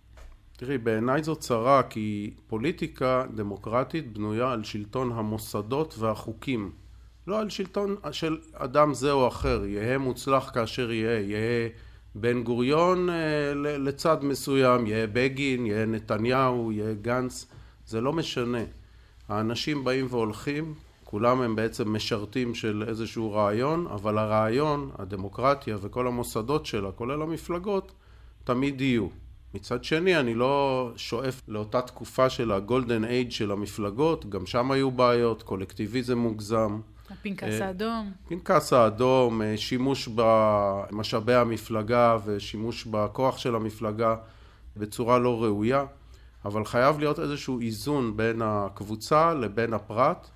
תראי, 0.57 0.77
בעיניי 0.77 1.23
זו 1.23 1.35
צרה 1.35 1.83
כי 1.83 2.33
פוליטיקה 2.47 3.23
דמוקרטית 3.35 4.13
בנויה 4.13 4.51
על 4.51 4.63
שלטון 4.63 5.11
המוסדות 5.11 5.95
והחוקים. 5.97 6.71
לא 7.27 7.39
על 7.39 7.49
שלטון 7.49 7.95
של 8.11 8.37
אדם 8.53 8.93
זה 8.93 9.11
או 9.11 9.27
אחר, 9.27 9.65
יהא 9.65 9.97
מוצלח 9.97 10.51
כאשר 10.53 10.91
יהא, 10.91 11.19
יהא 11.19 11.69
בן 12.15 12.43
גוריון 12.43 13.09
אה, 13.09 13.53
לצד 13.55 14.17
מסוים, 14.21 14.87
יהא 14.87 15.07
בגין, 15.13 15.65
יהא 15.65 15.85
נתניהו, 15.85 16.71
יהא 16.71 16.93
גנץ, 16.93 17.47
זה 17.85 18.01
לא 18.01 18.13
משנה. 18.13 18.63
האנשים 19.29 19.83
באים 19.83 20.07
והולכים, 20.09 20.73
כולם 21.03 21.41
הם 21.41 21.55
בעצם 21.55 21.93
משרתים 21.93 22.55
של 22.55 22.83
איזשהו 22.87 23.33
רעיון, 23.33 23.87
אבל 23.87 24.17
הרעיון, 24.17 24.91
הדמוקרטיה 24.97 25.77
וכל 25.81 26.07
המוסדות 26.07 26.65
שלה, 26.65 26.91
כולל 26.91 27.21
המפלגות, 27.21 27.91
תמיד 28.43 28.81
יהיו. 28.81 29.07
מצד 29.53 29.83
שני, 29.83 30.19
אני 30.19 30.33
לא 30.33 30.91
שואף 30.95 31.41
לאותה 31.47 31.81
תקופה 31.81 32.29
של 32.29 32.51
הגולדן 32.51 33.05
אייד 33.05 33.31
של 33.31 33.51
המפלגות, 33.51 34.29
גם 34.29 34.45
שם 34.45 34.71
היו 34.71 34.91
בעיות, 34.91 35.43
קולקטיביזם 35.43 36.17
מוגזם. 36.17 36.79
הפנקס 37.09 37.61
אה, 37.61 37.67
האדום. 37.67 38.11
פנקס 38.27 38.73
האדום, 38.73 39.41
אה, 39.41 39.57
שימוש 39.57 40.09
במשאבי 40.15 41.33
המפלגה 41.33 42.17
ושימוש 42.25 42.85
בכוח 42.85 43.37
של 43.37 43.55
המפלגה 43.55 44.15
בצורה 44.77 45.19
לא 45.19 45.43
ראויה. 45.43 45.85
אבל 46.45 46.65
חייב 46.65 46.99
להיות 46.99 47.19
איזשהו 47.19 47.59
איזון 47.59 48.17
בין 48.17 48.41
הקבוצה 48.43 49.33
לבין 49.33 49.73
הפרט. 49.73 50.27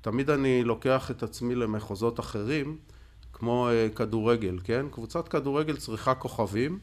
תמיד 0.00 0.30
אני 0.30 0.64
לוקח 0.64 1.10
את 1.10 1.22
עצמי 1.22 1.54
למחוזות 1.54 2.20
אחרים, 2.20 2.76
כמו 3.32 3.68
אה, 3.68 3.88
כדורגל, 3.94 4.58
כן? 4.64 4.86
קבוצת 4.90 5.28
כדורגל 5.28 5.76
צריכה 5.76 6.14
כוכבים, 6.14 6.78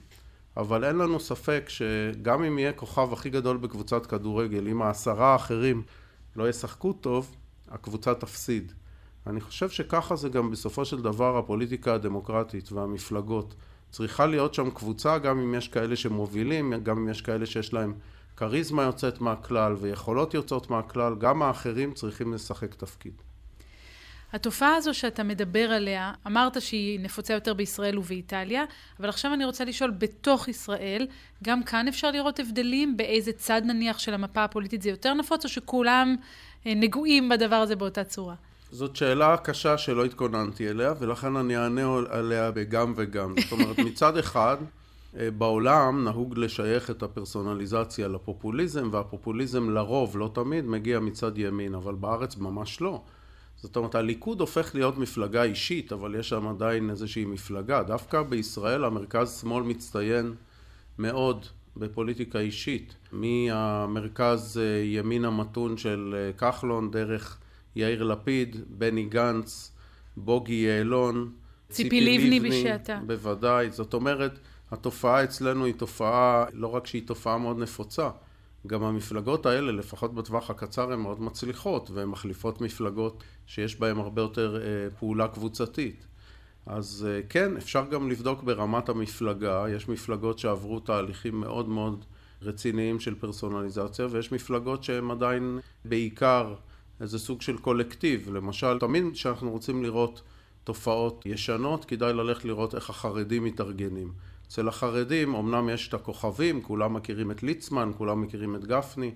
אבל 0.57 0.83
אין 0.83 0.95
לנו 0.95 1.19
ספק 1.19 1.65
שגם 1.67 2.43
אם 2.43 2.59
יהיה 2.59 2.73
כוכב 2.73 3.13
הכי 3.13 3.29
גדול 3.29 3.57
בקבוצת 3.57 4.05
כדורגל, 4.05 4.67
אם 4.67 4.81
העשרה 4.81 5.27
האחרים 5.33 5.83
לא 6.35 6.49
ישחקו 6.49 6.93
טוב, 6.93 7.35
הקבוצה 7.69 8.13
תפסיד. 8.13 8.71
אני 9.27 9.41
חושב 9.41 9.69
שככה 9.69 10.15
זה 10.15 10.29
גם 10.29 10.51
בסופו 10.51 10.85
של 10.85 11.01
דבר 11.01 11.37
הפוליטיקה 11.37 11.93
הדמוקרטית 11.93 12.71
והמפלגות. 12.71 13.55
צריכה 13.91 14.25
להיות 14.25 14.53
שם 14.53 14.69
קבוצה, 14.69 15.17
גם 15.17 15.39
אם 15.39 15.55
יש 15.55 15.67
כאלה 15.67 15.95
שמובילים, 15.95 16.73
גם 16.83 16.97
אם 16.97 17.09
יש 17.09 17.21
כאלה 17.21 17.45
שיש 17.45 17.73
להם 17.73 17.93
כריזמה 18.39 18.83
יוצאת 18.83 19.21
מהכלל 19.21 19.73
ויכולות 19.73 20.33
יוצאות 20.33 20.69
מהכלל, 20.69 21.15
גם 21.17 21.41
האחרים 21.41 21.93
צריכים 21.93 22.33
לשחק 22.33 22.75
תפקיד. 22.75 23.13
התופעה 24.33 24.75
הזו 24.75 24.93
שאתה 24.93 25.23
מדבר 25.23 25.71
עליה, 25.71 26.13
אמרת 26.27 26.61
שהיא 26.61 26.99
נפוצה 26.99 27.33
יותר 27.33 27.53
בישראל 27.53 27.97
ובאיטליה, 27.97 28.65
אבל 28.99 29.09
עכשיו 29.09 29.33
אני 29.33 29.45
רוצה 29.45 29.65
לשאול, 29.65 29.91
בתוך 29.91 30.47
ישראל, 30.47 31.07
גם 31.43 31.63
כאן 31.63 31.87
אפשר 31.87 32.11
לראות 32.11 32.39
הבדלים? 32.39 32.97
באיזה 32.97 33.31
צד 33.31 33.61
נניח 33.65 33.99
של 33.99 34.13
המפה 34.13 34.43
הפוליטית 34.43 34.81
זה 34.81 34.89
יותר 34.89 35.13
נפוץ, 35.13 35.43
או 35.43 35.49
שכולם 35.49 36.15
אה, 36.65 36.73
נגועים 36.75 37.29
בדבר 37.29 37.55
הזה 37.55 37.75
באותה 37.75 38.03
צורה? 38.03 38.35
זאת 38.71 38.95
שאלה 38.95 39.37
קשה 39.37 39.77
שלא 39.77 40.05
התכוננתי 40.05 40.69
אליה, 40.69 40.93
ולכן 40.99 41.35
אני 41.35 41.57
אענה 41.57 41.87
עליה 42.09 42.51
בגם 42.51 42.93
וגם. 42.95 43.33
זאת 43.41 43.51
אומרת, 43.51 43.79
מצד 43.79 44.17
אחד, 44.17 44.57
בעולם 45.13 46.03
נהוג 46.03 46.37
לשייך 46.37 46.89
את 46.91 47.03
הפרסונליזציה 47.03 48.07
לפופוליזם, 48.07 48.89
והפופוליזם 48.91 49.69
לרוב, 49.69 50.17
לא 50.17 50.31
תמיד, 50.33 50.65
מגיע 50.65 50.99
מצד 50.99 51.37
ימין, 51.37 51.75
אבל 51.75 51.95
בארץ 51.95 52.37
ממש 52.37 52.81
לא. 52.81 53.01
זאת 53.55 53.75
אומרת, 53.75 53.95
הליכוד 53.95 54.39
הופך 54.39 54.75
להיות 54.75 54.97
מפלגה 54.97 55.43
אישית, 55.43 55.93
אבל 55.93 56.15
יש 56.15 56.29
שם 56.29 56.47
עדיין 56.47 56.89
איזושהי 56.89 57.25
מפלגה. 57.25 57.83
דווקא 57.83 58.21
בישראל 58.21 58.85
המרכז 58.85 59.39
שמאל 59.41 59.63
מצטיין 59.63 60.33
מאוד 60.99 61.45
בפוליטיקה 61.77 62.39
אישית. 62.39 62.95
מהמרכז 63.11 64.59
אה, 64.61 64.83
ימין 64.85 65.25
המתון 65.25 65.77
של 65.77 66.15
אה, 66.17 66.33
כחלון, 66.33 66.91
דרך 66.91 67.37
יאיר 67.75 68.03
לפיד, 68.03 68.57
בני 68.69 69.05
גנץ, 69.05 69.71
בוגי 70.17 70.53
יעלון, 70.53 71.31
ציפי 71.69 72.01
לבני 72.01 72.39
בשעתה. 72.39 72.99
בוודאי. 73.05 73.71
זאת 73.71 73.93
אומרת, 73.93 74.39
התופעה 74.71 75.23
אצלנו 75.23 75.65
היא 75.65 75.73
תופעה, 75.73 76.45
לא 76.53 76.67
רק 76.67 76.87
שהיא 76.87 77.07
תופעה 77.07 77.37
מאוד 77.37 77.59
נפוצה, 77.59 78.09
גם 78.67 78.83
המפלגות 78.83 79.45
האלה, 79.45 79.71
לפחות 79.71 80.13
בטווח 80.13 80.49
הקצר, 80.49 80.91
הן 80.93 80.99
מאוד 80.99 81.21
מצליחות, 81.21 81.91
והן 81.91 82.07
מחליפות 82.07 82.61
מפלגות 82.61 83.23
שיש 83.47 83.79
בהן 83.79 83.97
הרבה 83.97 84.21
יותר 84.21 84.61
אה, 84.61 84.89
פעולה 84.99 85.27
קבוצתית. 85.27 86.05
אז 86.65 87.07
אה, 87.09 87.21
כן, 87.29 87.57
אפשר 87.57 87.85
גם 87.91 88.09
לבדוק 88.09 88.43
ברמת 88.43 88.89
המפלגה, 88.89 89.65
יש 89.69 89.89
מפלגות 89.89 90.39
שעברו 90.39 90.79
תהליכים 90.79 91.39
מאוד 91.39 91.69
מאוד 91.69 92.05
רציניים 92.41 92.99
של 92.99 93.15
פרסונליזציה, 93.15 94.07
ויש 94.11 94.31
מפלגות 94.31 94.83
שהן 94.83 95.11
עדיין 95.11 95.59
בעיקר 95.85 96.53
איזה 97.01 97.19
סוג 97.19 97.41
של 97.41 97.57
קולקטיב. 97.57 98.29
למשל, 98.33 98.79
תמיד 98.79 99.03
כשאנחנו 99.13 99.51
רוצים 99.51 99.83
לראות 99.83 100.21
תופעות 100.63 101.25
ישנות, 101.25 101.85
כדאי 101.85 102.13
ללכת 102.13 102.45
לראות 102.45 102.75
איך 102.75 102.89
החרדים 102.89 103.43
מתארגנים. 103.43 104.11
אצל 104.49 104.67
החרדים 104.67 105.35
אמנם 105.35 105.69
יש 105.69 105.87
את 105.87 105.93
הכוכבים, 105.93 106.61
כולם 106.61 106.93
מכירים 106.93 107.31
את 107.31 107.43
ליצמן, 107.43 107.91
כולם 107.97 108.21
מכירים 108.21 108.55
את 108.55 108.65
גפני, 108.65 109.11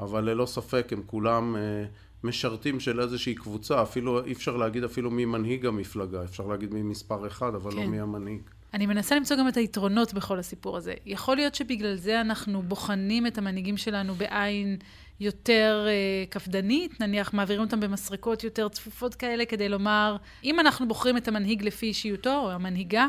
אבל 0.00 0.30
ללא 0.30 0.46
ספק 0.46 0.92
הם 0.92 1.02
כולם 1.06 1.56
אה, 1.56 1.84
משרתים 2.24 2.80
של 2.80 3.00
איזושהי 3.00 3.34
קבוצה, 3.34 3.82
אפילו 3.82 4.24
אי 4.24 4.32
אפשר 4.32 4.56
להגיד 4.56 4.84
אפילו 4.84 5.10
מי 5.10 5.24
מנהיג 5.24 5.66
המפלגה, 5.66 6.24
אפשר 6.24 6.46
להגיד 6.46 6.74
מי 6.74 6.82
מספר 6.82 7.26
אחד, 7.26 7.54
אבל 7.54 7.70
לא 7.70 7.76
כן. 7.76 7.82
לא 7.82 7.88
מי 7.88 8.00
המנהיג. 8.00 8.40
אני 8.74 8.86
מנסה 8.86 9.16
למצוא 9.16 9.36
גם 9.36 9.48
את 9.48 9.56
היתרונות 9.56 10.14
בכל 10.14 10.38
הסיפור 10.38 10.76
הזה. 10.76 10.94
יכול 11.06 11.36
להיות 11.36 11.54
שבגלל 11.54 11.94
זה 11.94 12.20
אנחנו 12.20 12.62
בוחנים 12.62 13.26
את 13.26 13.38
המנהיגים 13.38 13.76
שלנו 13.76 14.14
בעין 14.14 14.76
יותר 15.20 15.86
uh, 15.86 16.30
קפדנית, 16.30 17.00
נניח 17.00 17.34
מעבירים 17.34 17.62
אותם 17.62 17.80
במסרקות 17.80 18.44
יותר 18.44 18.68
צפופות 18.68 19.14
כאלה, 19.14 19.44
כדי 19.44 19.68
לומר, 19.68 20.16
אם 20.44 20.60
אנחנו 20.60 20.88
בוחרים 20.88 21.16
את 21.16 21.28
המנהיג 21.28 21.62
לפי 21.62 21.86
אישיותו, 21.86 22.38
או 22.44 22.50
המנהיגה, 22.50 23.06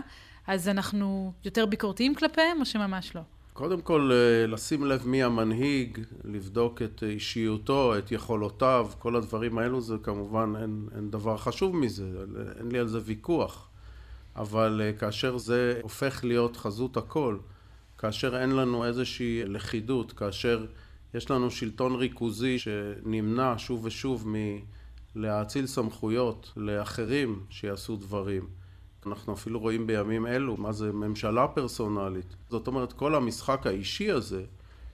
אז 0.48 0.68
אנחנו 0.68 1.34
יותר 1.46 1.66
ביקורתיים 1.66 2.16
כלפיהם, 2.16 2.60
או 2.60 2.66
שממש 2.66 3.16
לא? 3.16 3.22
קודם 3.54 3.82
כל, 3.82 4.12
אה, 4.13 4.48
לשים 4.48 4.86
לב 4.86 5.08
מי 5.08 5.24
המנהיג, 5.24 6.00
לבדוק 6.24 6.82
את 6.82 7.04
אישיותו, 7.04 7.98
את 7.98 8.12
יכולותיו, 8.12 8.89
כל 9.00 9.16
הדברים 9.16 9.58
האלו 9.58 9.82
זה 9.82 9.96
כמובן, 10.04 10.54
אין, 10.62 10.88
אין 10.96 11.12
דבר 11.12 11.38
חשוב 11.38 11.75
מזה, 11.75 12.12
אין 12.60 12.72
לי 12.72 12.80
על 12.80 12.88
זה 12.88 13.00
ויכוח. 13.04 13.70
אבל 14.36 14.82
אה, 14.84 14.94
כאשר 14.94 15.38
זה 15.38 15.80
הופך 15.84 16.24
להיות 16.24 16.58
חזות 16.58 16.98
הכל, 16.98 17.38
כאשר 17.98 18.42
אין 18.42 18.50
לנו 18.50 18.86
איזושהי 18.86 19.44
לכידות, 19.46 20.12
כאשר 20.12 20.66
יש 21.13 21.32
לנו 21.32 21.51
שלטון 21.51 21.96
ריכוזי 21.96 22.60
שנמנע 22.60 23.54
שוב 23.58 23.86
ושוב 23.86 24.27
מלהאציל 25.16 25.68
סמכויות 25.68 26.54
לאחרים 26.58 27.44
שיעשו 27.50 27.96
דברים. 27.96 28.48
אנחנו 29.06 29.34
אפילו 29.34 29.60
רואים 29.60 29.88
בימים 29.88 30.27
אלו 30.27 30.58
מה 30.58 30.72
זה 30.72 30.92
ממשלה 30.92 31.48
פרסונלית. 31.48 32.36
זאת 32.50 32.68
אומרת, 32.68 32.94
כל 32.94 33.16
המשחק 33.16 33.68
האישי 33.68 34.12
הזה 34.12 34.44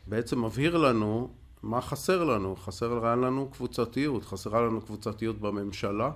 בעצם 0.08 0.46
מבהיר 0.46 0.78
לנו 0.78 1.30
מה 1.64 1.82
חסר 1.82 2.24
לנו. 2.24 2.56
חסר 2.56 3.16
לנו 3.16 3.50
קבוצתיות, 3.52 4.26
חסרה 4.26 4.62
לנו 4.62 4.82
קבוצתיות 4.82 5.42
בממשלה, 5.42 6.12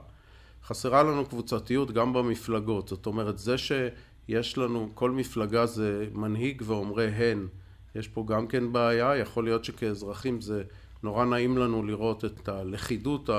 חסרה 0.64 1.04
לנו 1.04 1.26
קבוצתיות 1.26 1.92
גם 1.92 2.14
במפלגות. 2.14 2.88
זאת 2.88 3.06
אומרת, 3.06 3.38
זה 3.38 3.56
שיש 3.58 4.58
לנו, 4.58 4.90
כל 4.94 5.12
מפלגה 5.12 5.66
זה 5.66 6.08
מנהיג 6.14 6.62
ואומרי 6.66 7.08
הן. 7.08 7.48
יש 7.96 8.08
פה 8.08 8.26
גם 8.28 8.48
כן 8.48 8.72
בעיה, 8.72 9.18
יכול 9.18 9.44
להיות 9.44 9.66
שכאזרחים 9.66 10.42
זה 10.42 10.64
נורא 11.04 11.26
נעים 11.26 11.58
לנו 11.58 11.84
לראות 11.84 12.26
את 12.26 12.50
הלכידות 12.50 13.30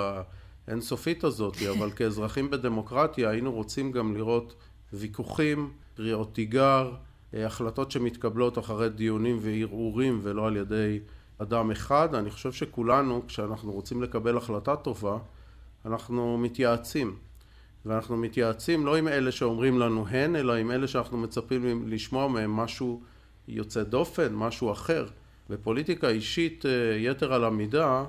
האינסופית 0.68 1.24
הזאת, 1.24 1.56
אבל 1.78 1.90
כאזרחים 1.90 2.50
בדמוקרטיה 2.50 3.30
היינו 3.30 3.52
רוצים 3.52 3.92
גם 3.92 4.16
לראות 4.16 4.54
ויכוחים, 4.92 5.70
קריאות 5.96 6.34
תיגר, 6.34 6.92
אה, 7.34 7.46
החלטות 7.46 7.90
שמתקבלות 7.90 8.58
אחרי 8.58 8.88
דיונים 8.88 9.38
וערעורים 9.40 10.20
ולא 10.22 10.46
על 10.46 10.56
ידי 10.56 11.00
אדם 11.38 11.70
אחד. 11.70 12.14
אני 12.14 12.30
חושב 12.30 12.52
שכולנו, 12.52 13.22
כשאנחנו 13.28 13.72
רוצים 13.72 14.02
לקבל 14.02 14.36
החלטה 14.36 14.76
טובה, 14.76 15.18
אנחנו 15.86 16.38
מתייעצים. 16.38 17.16
ואנחנו 17.86 18.16
מתייעצים 18.16 18.86
לא 18.86 18.96
עם 18.96 19.08
אלה 19.08 19.32
שאומרים 19.32 19.78
לנו 19.78 20.08
הן, 20.08 20.36
אלא 20.36 20.52
עם 20.52 20.70
אלה 20.70 20.88
שאנחנו 20.88 21.18
מצפים 21.18 21.88
לשמוע 21.88 22.28
מהם 22.28 22.50
משהו 22.50 23.02
יוצא 23.48 23.82
דופן, 23.82 24.34
משהו 24.34 24.72
אחר. 24.72 25.06
בפוליטיקה 25.50 26.08
אישית 26.08 26.66
אה, 26.66 26.96
יתר 26.96 27.32
על 27.32 27.44
המידה, 27.44 28.04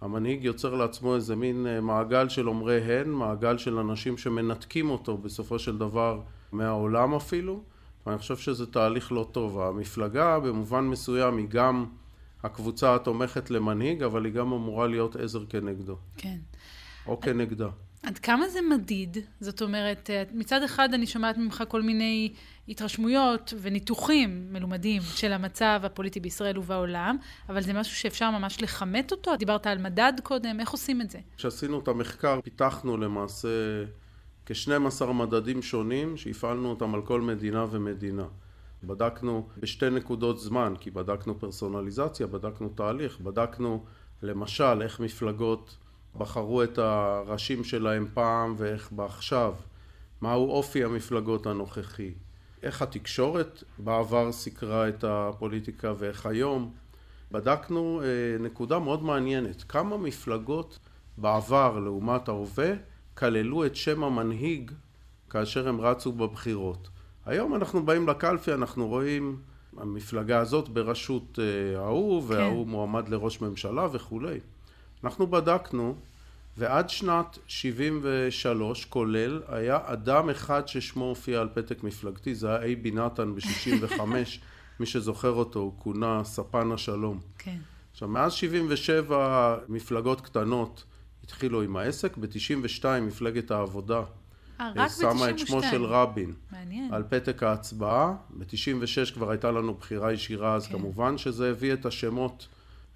המנהיג 0.00 0.44
יוצר 0.44 0.74
לעצמו 0.74 1.14
איזה 1.14 1.36
מין 1.36 1.66
אה, 1.66 1.80
מעגל 1.80 2.28
של 2.28 2.48
אומרי 2.48 2.80
הן, 2.80 3.08
מעגל 3.08 3.58
של 3.58 3.78
אנשים 3.78 4.18
שמנתקים 4.18 4.90
אותו 4.90 5.18
בסופו 5.18 5.58
של 5.58 5.78
דבר 5.78 6.20
מהעולם 6.52 7.14
אפילו, 7.14 7.62
ואני 8.06 8.18
חושב 8.18 8.36
שזה 8.36 8.66
תהליך 8.66 9.12
לא 9.12 9.28
טוב. 9.32 9.60
המפלגה 9.60 10.38
במובן 10.40 10.84
מסוים 10.84 11.36
היא 11.36 11.48
גם 11.48 11.86
הקבוצה 12.42 12.94
התומכת 12.94 13.50
למנהיג, 13.50 14.02
אבל 14.02 14.24
היא 14.24 14.32
גם 14.32 14.52
אמורה 14.52 14.86
להיות 14.86 15.16
עזר 15.16 15.44
כנגדו. 15.48 15.96
כן. 16.16 16.38
או 17.06 17.20
כנגדה. 17.20 17.68
עד 18.02 18.18
כמה 18.18 18.48
זה 18.48 18.60
מדיד? 18.70 19.16
זאת 19.40 19.62
אומרת, 19.62 20.10
אה, 20.10 20.22
מצד 20.32 20.62
אחד 20.62 20.94
אני 20.94 21.06
שומעת 21.06 21.38
ממך 21.38 21.64
כל 21.68 21.82
מיני 21.82 22.32
התרשמויות 22.68 23.54
וניתוחים 23.60 24.52
מלומדים 24.52 25.02
של 25.02 25.32
המצב 25.32 25.80
הפוליטי 25.82 26.20
בישראל 26.20 26.58
ובעולם, 26.58 27.16
אבל 27.48 27.62
זה 27.62 27.72
משהו 27.72 27.96
שאפשר 27.96 28.30
ממש 28.30 28.62
לכמת 28.62 29.12
אותו? 29.12 29.36
דיברת 29.36 29.66
על 29.66 29.78
מדד 29.78 30.12
קודם, 30.22 30.60
איך 30.60 30.70
עושים 30.70 31.00
את 31.00 31.10
זה? 31.10 31.18
כשעשינו 31.36 31.80
את 31.80 31.88
המחקר, 31.88 32.40
פיתחנו 32.44 32.96
למעשה 32.96 33.48
כ-12 34.46 35.04
מדדים 35.06 35.62
שונים, 35.62 36.16
שהפעלנו 36.16 36.70
אותם 36.70 36.94
על 36.94 37.02
כל 37.02 37.20
מדינה 37.20 37.64
ומדינה. 37.70 38.24
בדקנו 38.84 39.48
בשתי 39.58 39.90
נקודות 39.90 40.40
זמן, 40.40 40.74
כי 40.80 40.90
בדקנו 40.90 41.38
פרסונליזציה, 41.38 42.26
בדקנו 42.26 42.68
תהליך, 42.68 43.20
בדקנו 43.20 43.84
למשל 44.22 44.82
איך 44.82 45.00
מפלגות 45.00 45.76
בחרו 46.18 46.62
את 46.62 46.78
הראשים 46.78 47.64
שלהם 47.64 48.06
פעם 48.14 48.54
ואיך 48.58 48.92
בעכשיו, 48.92 49.54
מהו 50.20 50.50
אופי 50.50 50.84
המפלגות 50.84 51.46
הנוכחי, 51.46 52.10
איך 52.62 52.82
התקשורת 52.82 53.64
בעבר 53.78 54.32
סיקרה 54.32 54.88
את 54.88 55.04
הפוליטיקה 55.04 55.92
ואיך 55.98 56.26
היום. 56.26 56.72
בדקנו 57.32 58.02
אה, 58.02 58.44
נקודה 58.44 58.78
מאוד 58.78 59.02
מעניינת, 59.02 59.64
כמה 59.68 59.96
מפלגות 59.96 60.78
בעבר 61.18 61.78
לעומת 61.78 62.28
ההווה 62.28 62.72
כללו 63.14 63.66
את 63.66 63.76
שם 63.76 64.04
המנהיג 64.04 64.70
כאשר 65.30 65.68
הם 65.68 65.80
רצו 65.80 66.12
בבחירות. 66.12 66.88
היום 67.26 67.54
אנחנו 67.54 67.86
באים 67.86 68.08
לקלפי, 68.08 68.52
אנחנו 68.52 68.88
רואים 68.88 69.38
המפלגה 69.76 70.38
הזאת 70.38 70.68
בראשות 70.68 71.38
אה, 71.38 71.80
ההוא, 71.80 72.22
כן. 72.22 72.34
וההוא 72.34 72.66
מועמד 72.66 73.08
לראש 73.08 73.40
ממשלה 73.40 73.86
וכולי. 73.92 74.38
אנחנו 75.04 75.26
בדקנו, 75.26 75.94
ועד 76.58 76.90
שנת 76.90 77.38
73 77.46 78.84
כולל, 78.84 79.42
היה 79.48 79.78
אדם 79.84 80.30
אחד 80.30 80.68
ששמו 80.68 81.04
הופיע 81.04 81.40
על 81.40 81.48
פתק 81.54 81.84
מפלגתי, 81.84 82.34
זה 82.34 82.48
היה 82.48 82.62
אייבי 82.62 82.90
נתן 82.90 83.34
ב-65, 83.34 84.00
מי 84.80 84.86
שזוכר 84.86 85.30
אותו, 85.30 85.58
הוא 85.58 85.72
כונה 85.78 86.24
ספן 86.24 86.72
השלום. 86.72 87.20
כן. 87.38 87.56
עכשיו, 87.92 88.08
מאז 88.08 88.32
77 88.32 89.56
מפלגות 89.68 90.20
קטנות 90.20 90.84
התחילו 91.24 91.62
עם 91.62 91.76
העסק, 91.76 92.16
ב-92 92.16 92.84
מפלגת 93.02 93.50
העבודה 93.50 94.02
אה, 94.60 94.70
רק 94.76 94.90
ב-92. 94.90 95.00
שמה 95.00 95.30
את 95.30 95.38
שמו 95.38 95.62
של 95.62 95.84
רבין. 95.84 96.34
מעניין. 96.52 96.94
על 96.94 97.02
פתק 97.08 97.42
ההצבעה. 97.42 98.14
ב-96 98.30 99.14
כבר 99.14 99.30
הייתה 99.30 99.50
לנו 99.50 99.74
בחירה 99.74 100.12
ישירה, 100.12 100.54
אז 100.54 100.66
כן. 100.66 100.72
כמובן 100.72 101.18
שזה 101.18 101.50
הביא 101.50 101.72
את 101.72 101.86
השמות 101.86 102.48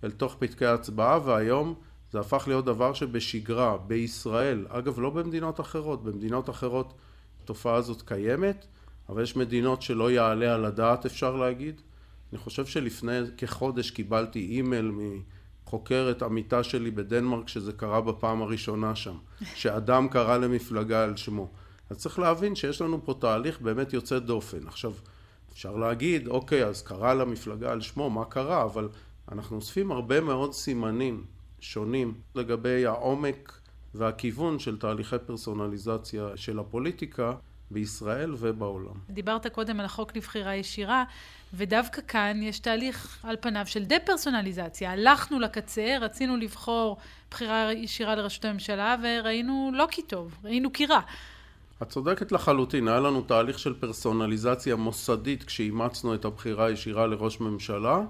אל 0.05 0.11
תוך 0.11 0.37
פתקי 0.39 0.67
ההצבעה, 0.67 1.19
והיום 1.25 1.75
זה 2.13 2.21
הפך 2.21 2.45
להיות 2.47 2.65
דבר 2.65 2.93
שבשגרה, 2.93 3.77
בישראל, 3.77 4.67
אגב 4.69 5.01
לא 5.01 5.11
במדינות 5.11 5.61
אחרות, 5.61 6.05
במדינות 6.05 6.51
אחרות 6.51 6.95
התופעה 7.45 7.75
הזאת 7.75 8.03
קיימת, 8.03 8.67
אבל 9.09 9.23
יש 9.23 9.37
מדינות 9.37 9.83
שלא 9.83 10.11
יעלה 10.11 10.55
על 10.55 10.65
הדעת 10.65 11.07
אפשר 11.07 11.37
להגיד. 11.37 11.81
אני 12.33 12.39
חושב 12.39 12.67
שלפני 12.67 13.19
כחודש 13.37 13.91
קיבלתי 13.91 14.39
אימייל 14.39 14.93
חוקר 15.65 16.09
את 16.11 16.23
עמיתה 16.23 16.63
שלי 16.63 16.91
בדנמרק 16.91 17.49
שזה 17.49 17.73
קרה 17.73 18.01
בפעם 18.01 18.43
הראשונה 18.43 18.95
שם, 18.95 19.17
שאדם 19.61 20.09
קרא 20.09 20.37
למפלגה 20.37 21.05
על 21.05 21.17
שמו. 21.17 21.51
אז 21.91 21.99
צריך 21.99 22.19
להבין 22.19 22.55
שיש 22.55 22.81
לנו 22.81 23.05
פה 23.05 23.15
תהליך 23.21 23.61
באמת 23.61 23.93
יוצא 23.93 24.19
דופן. 24.19 24.67
עכשיו, 24.67 24.93
אפשר 25.53 25.77
להגיד, 25.77 26.29
אוקיי, 26.29 26.65
אז 26.65 26.83
קרא 26.83 27.15
למפלגה 27.15 27.73
על 27.73 27.81
שמו, 27.81 28.11
מה 28.11 28.25
קרה? 28.25 28.63
אבל 28.63 28.89
אנחנו 29.33 29.57
אוספים 29.57 29.93
הרבה 29.93 30.21
מאוד 30.21 30.53
סימנים 30.53 31.25
שונים 31.63 32.15
לגבי 32.35 32.87
העומק 32.87 33.59
והכיוון 33.95 34.59
של 34.59 34.79
תהליכי 34.79 35.17
פרסונליזציה 35.27 36.29
של 36.37 36.59
הפוליטיקה 36.59 37.33
בישראל 37.71 38.35
ובעולם. 38.39 38.95
דיברת 39.11 39.47
קודם 39.47 39.81
על 39.81 39.87
החוק 39.87 40.17
לבחירה 40.17 40.55
ישירה, 40.55 41.05
ודווקא 41.55 42.03
כאן 42.09 42.43
יש 42.43 42.59
תהליך 42.59 43.19
על 43.23 43.37
פניו 43.41 43.67
של 43.67 43.85
דה-פרסונליזציה. 43.85 44.93
הלכנו 44.93 45.41
לקצה, 45.41 45.97
רצינו 46.01 46.37
לבחור 46.37 46.97
בחירה 47.31 47.73
ישירה 47.73 48.15
לראשות 48.15 48.45
הממשלה, 48.45 48.97
וראינו 49.03 49.71
לא 49.75 49.87
כי 49.91 50.03
טוב, 50.03 50.35
ראינו 50.45 50.73
כי 50.73 50.87
רע. 50.87 51.01
את 51.83 51.89
צודקת 51.89 52.33
לחלוטין, 52.33 52.89
היה 52.89 53.01
לנו 53.01 53.23
תהליך 53.23 53.59
של 53.59 53.75
פרסונליזציה 53.75 54.77
מוסדית 54.77 55.45
כשאימצנו 55.45 56.15
את 56.15 56.25
הבחירה 56.25 56.67
הישירה 56.67 57.07
לראש 57.07 57.41
ממשלה, 57.41 58.01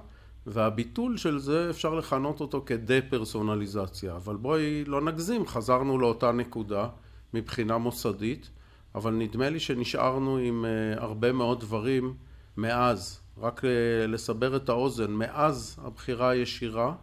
והביטול 0.46 1.16
של 1.16 1.38
זה 1.38 1.70
אפשר 1.70 1.94
לכנות 1.94 2.40
אותו 2.40 2.62
כדה-פרסונליזציה. 2.66 4.16
אבל 4.16 4.37
בואי 4.37 4.85
לא 4.85 5.00
נגזים, 5.00 5.46
חזרנו 5.46 5.98
לאותה 5.98 6.33
נקודה 6.33 6.88
מבחינה 7.35 7.78
מוסדית, 7.78 8.50
אבל 8.94 9.11
נדמה 9.12 9.50
לי 9.50 9.61
שנשארנו 9.61 10.37
עם 10.37 10.64
uh, 10.64 11.00
הרבה 11.02 11.33
מאוד 11.33 11.61
דברים 11.61 12.14
מאז. 12.57 13.20
רק 13.38 13.61
uh, 13.61 13.66
לסבר 14.09 14.57
את 14.57 14.68
האוזן, 14.68 15.11
מאז 15.11 15.76
הבחירה 15.85 16.31
הישירה 16.31 16.94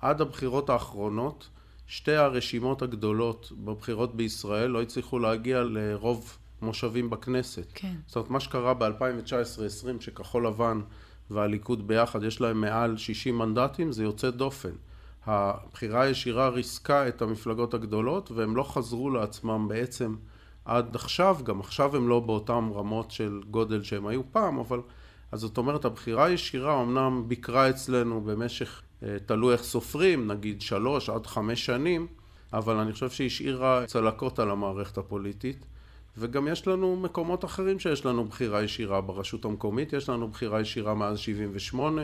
עד 0.00 0.20
הבחירות 0.20 0.70
האחרונות, 0.70 1.48
שתי 1.86 2.14
הרשימות 2.14 2.82
הגדולות 2.82 3.52
בבחירות 3.64 4.16
בישראל 4.16 4.70
לא 4.70 4.82
הצליחו 4.82 5.18
להגיע 5.18 5.62
לרוב 5.62 6.38
מושבים 6.62 7.10
בכנסת. 7.10 7.66
כן. 7.74 7.94
זאת 8.06 8.16
אומרת, 8.16 8.30
מה 8.30 8.40
שקרה 8.40 8.74
ב-2019-2020, 8.74 10.00
שכחול 10.00 10.46
לבן 10.46 10.80
והליכוד 11.30 11.88
ביחד 11.88 12.22
יש 12.22 12.40
להם 12.40 12.60
מעל 12.60 12.96
60 12.96 13.38
מנדטים, 13.38 13.92
זה 13.92 14.02
יוצא 14.02 14.30
דופן. 14.30 14.72
הבחירה 15.26 16.02
הישירה 16.02 16.48
ריסקה 16.48 17.08
את 17.08 17.22
המפלגות 17.22 17.74
הגדולות 17.74 18.30
והם 18.30 18.56
לא 18.56 18.62
חזרו 18.62 19.10
לעצמם 19.10 19.68
בעצם 19.68 20.16
עד 20.64 20.94
עכשיו, 20.94 21.36
גם 21.44 21.60
עכשיו 21.60 21.96
הם 21.96 22.08
לא 22.08 22.20
באותן 22.20 22.68
רמות 22.74 23.10
של 23.10 23.40
גודל 23.50 23.82
שהם 23.82 24.06
היו 24.06 24.22
פעם, 24.32 24.58
אבל 24.58 24.80
אז 25.32 25.40
זאת 25.40 25.58
אומרת 25.58 25.84
הבחירה 25.84 26.24
הישירה 26.24 26.82
אמנם 26.82 27.24
ביקרה 27.26 27.70
אצלנו 27.70 28.20
במשך, 28.20 28.82
אה, 29.02 29.16
תלוי 29.26 29.52
איך 29.52 29.62
סופרים, 29.62 30.26
נגיד 30.26 30.60
שלוש 30.60 31.10
עד 31.10 31.26
חמש 31.26 31.66
שנים, 31.66 32.06
אבל 32.52 32.76
אני 32.76 32.92
חושב 32.92 33.10
שהשאירה 33.10 33.86
צלקות 33.86 34.38
על 34.38 34.50
המערכת 34.50 34.98
הפוליטית. 34.98 35.66
וגם 36.18 36.48
יש 36.48 36.66
לנו 36.66 36.96
מקומות 36.96 37.44
אחרים 37.44 37.78
שיש 37.78 38.06
לנו 38.06 38.24
בחירה 38.24 38.62
ישירה 38.62 39.00
ברשות 39.00 39.44
המקומית, 39.44 39.92
יש 39.92 40.08
לנו 40.08 40.28
בחירה 40.28 40.60
ישירה 40.60 40.94
מאז 40.94 41.18
78 41.18 42.02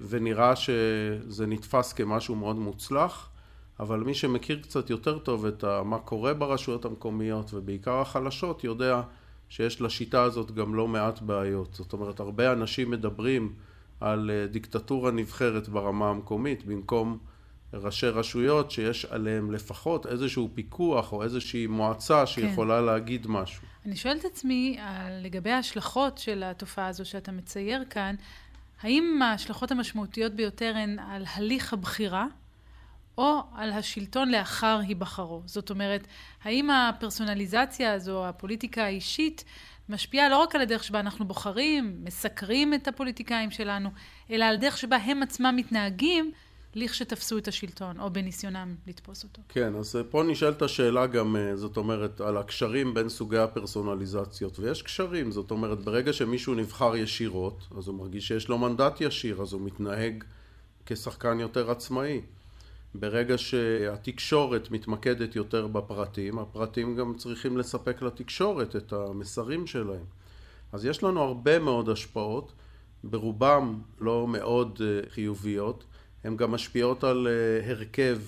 ונראה 0.00 0.56
שזה 0.56 1.46
נתפס 1.46 1.92
כמשהו 1.92 2.34
מאוד 2.34 2.56
מוצלח, 2.56 3.28
אבל 3.80 4.00
מי 4.00 4.14
שמכיר 4.14 4.60
קצת 4.62 4.90
יותר 4.90 5.18
טוב 5.18 5.46
את 5.46 5.64
מה 5.84 5.98
קורה 5.98 6.34
ברשויות 6.34 6.84
המקומיות 6.84 7.54
ובעיקר 7.54 8.00
החלשות 8.00 8.64
יודע 8.64 9.02
שיש 9.48 9.80
לשיטה 9.80 10.22
הזאת 10.22 10.50
גם 10.50 10.74
לא 10.74 10.88
מעט 10.88 11.20
בעיות. 11.20 11.74
זאת 11.74 11.92
אומרת, 11.92 12.20
הרבה 12.20 12.52
אנשים 12.52 12.90
מדברים 12.90 13.52
על 14.00 14.30
אה, 14.30 14.46
דיקטטורה 14.46 15.10
נבחרת 15.10 15.68
ברמה 15.68 16.10
המקומית 16.10 16.66
במקום 16.66 17.18
ראשי 17.74 18.06
רשויות 18.06 18.70
שיש 18.70 19.04
עליהם 19.04 19.52
לפחות 19.52 20.06
איזשהו 20.06 20.48
פיקוח 20.54 21.12
או 21.12 21.22
איזושהי 21.22 21.66
מועצה 21.66 22.26
שיכולה 22.26 22.78
כן. 22.78 22.84
להגיד 22.84 23.26
משהו. 23.26 23.62
אני 23.86 23.96
שואלת 23.96 24.20
את 24.20 24.24
עצמי 24.24 24.78
לגבי 25.22 25.50
ההשלכות 25.50 26.18
של 26.18 26.42
התופעה 26.42 26.86
הזו 26.86 27.04
שאתה 27.04 27.32
מצייר 27.32 27.84
כאן, 27.90 28.14
האם 28.82 29.22
ההשלכות 29.22 29.70
המשמעותיות 29.70 30.32
ביותר 30.32 30.72
הן 30.76 30.98
על 30.98 31.24
הליך 31.34 31.72
הבחירה 31.72 32.26
או 33.18 33.40
על 33.54 33.72
השלטון 33.72 34.30
לאחר 34.30 34.80
היבחרו? 34.88 35.42
זאת 35.46 35.70
אומרת, 35.70 36.06
האם 36.44 36.70
הפרסונליזציה 36.70 37.92
הזו, 37.92 38.26
הפוליטיקה 38.26 38.84
האישית, 38.84 39.44
משפיעה 39.88 40.28
לא 40.28 40.36
רק 40.36 40.54
על 40.54 40.60
הדרך 40.60 40.84
שבה 40.84 41.00
אנחנו 41.00 41.24
בוחרים, 41.24 41.96
מסקרים 42.04 42.74
את 42.74 42.88
הפוליטיקאים 42.88 43.50
שלנו, 43.50 43.90
אלא 44.30 44.44
על 44.44 44.54
הדרך 44.54 44.78
שבה 44.78 44.96
הם 44.96 45.22
עצמם 45.22 45.54
מתנהגים 45.56 46.32
לכשתפסו 46.74 47.38
את 47.38 47.48
השלטון, 47.48 48.00
או 48.00 48.10
בניסיונם 48.10 48.74
לתפוס 48.86 49.24
אותו. 49.24 49.42
כן, 49.48 49.74
אז 49.74 49.96
פה 50.10 50.22
נשאלת 50.22 50.62
השאלה 50.62 51.06
גם, 51.06 51.36
אה, 51.36 51.56
זאת 51.56 51.76
אומרת, 51.76 52.20
על 52.20 52.36
הקשרים 52.36 52.94
בין 52.94 53.08
סוגי 53.08 53.38
הפרסונליזציות, 53.38 54.58
ויש 54.58 54.82
קשרים, 54.82 55.30
זאת 55.30 55.50
אומרת, 55.50 55.78
ברגע 55.84 56.12
שמישהו 56.12 56.54
נבחר 56.54 56.96
ישירות, 56.96 57.68
אז 57.78 57.88
הוא 57.88 57.94
מרגיש 57.94 58.28
שיש 58.28 58.48
לו 58.48 58.58
מנדט 58.58 59.00
ישיר, 59.00 59.42
אז 59.42 59.52
הוא 59.52 59.60
מתנהג 59.60 60.24
כשחקן 60.86 61.40
יותר 61.40 61.70
עצמאי. 61.70 62.20
ברגע 62.94 63.38
שהתקשורת 63.38 64.70
מתמקדת 64.70 65.36
יותר 65.36 65.66
בפרטים, 65.66 66.38
הפרטים 66.38 66.96
גם 66.96 67.14
צריכים 67.16 67.58
לספק 67.58 68.02
לתקשורת 68.02 68.76
את 68.76 68.92
המסרים 68.92 69.66
שלהם. 69.66 70.04
אז 70.72 70.84
יש 70.84 71.02
לנו 71.02 71.22
הרבה 71.22 71.58
מאוד 71.58 71.88
השפעות, 71.88 72.52
ברובם 73.04 73.80
לא 74.00 74.26
מאוד 74.28 74.80
אה, 74.84 75.10
חיוביות, 75.10 75.84
הן 76.24 76.36
גם 76.36 76.50
משפיעות 76.50 77.04
על 77.04 77.28
אה, 77.28 77.70
הרכב 77.70 78.18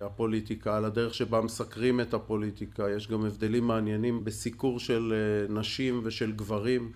הפוליטיקה, 0.00 0.76
על 0.76 0.84
הדרך 0.84 1.14
שבה 1.14 1.40
מסקרים 1.40 2.00
את 2.00 2.14
הפוליטיקה, 2.14 2.90
יש 2.90 3.08
גם 3.08 3.24
הבדלים 3.24 3.64
מעניינים 3.64 4.24
בסיקור 4.24 4.80
של 4.80 5.12
אה, 5.14 5.54
נשים 5.54 6.00
ושל 6.04 6.32
גברים. 6.32 6.92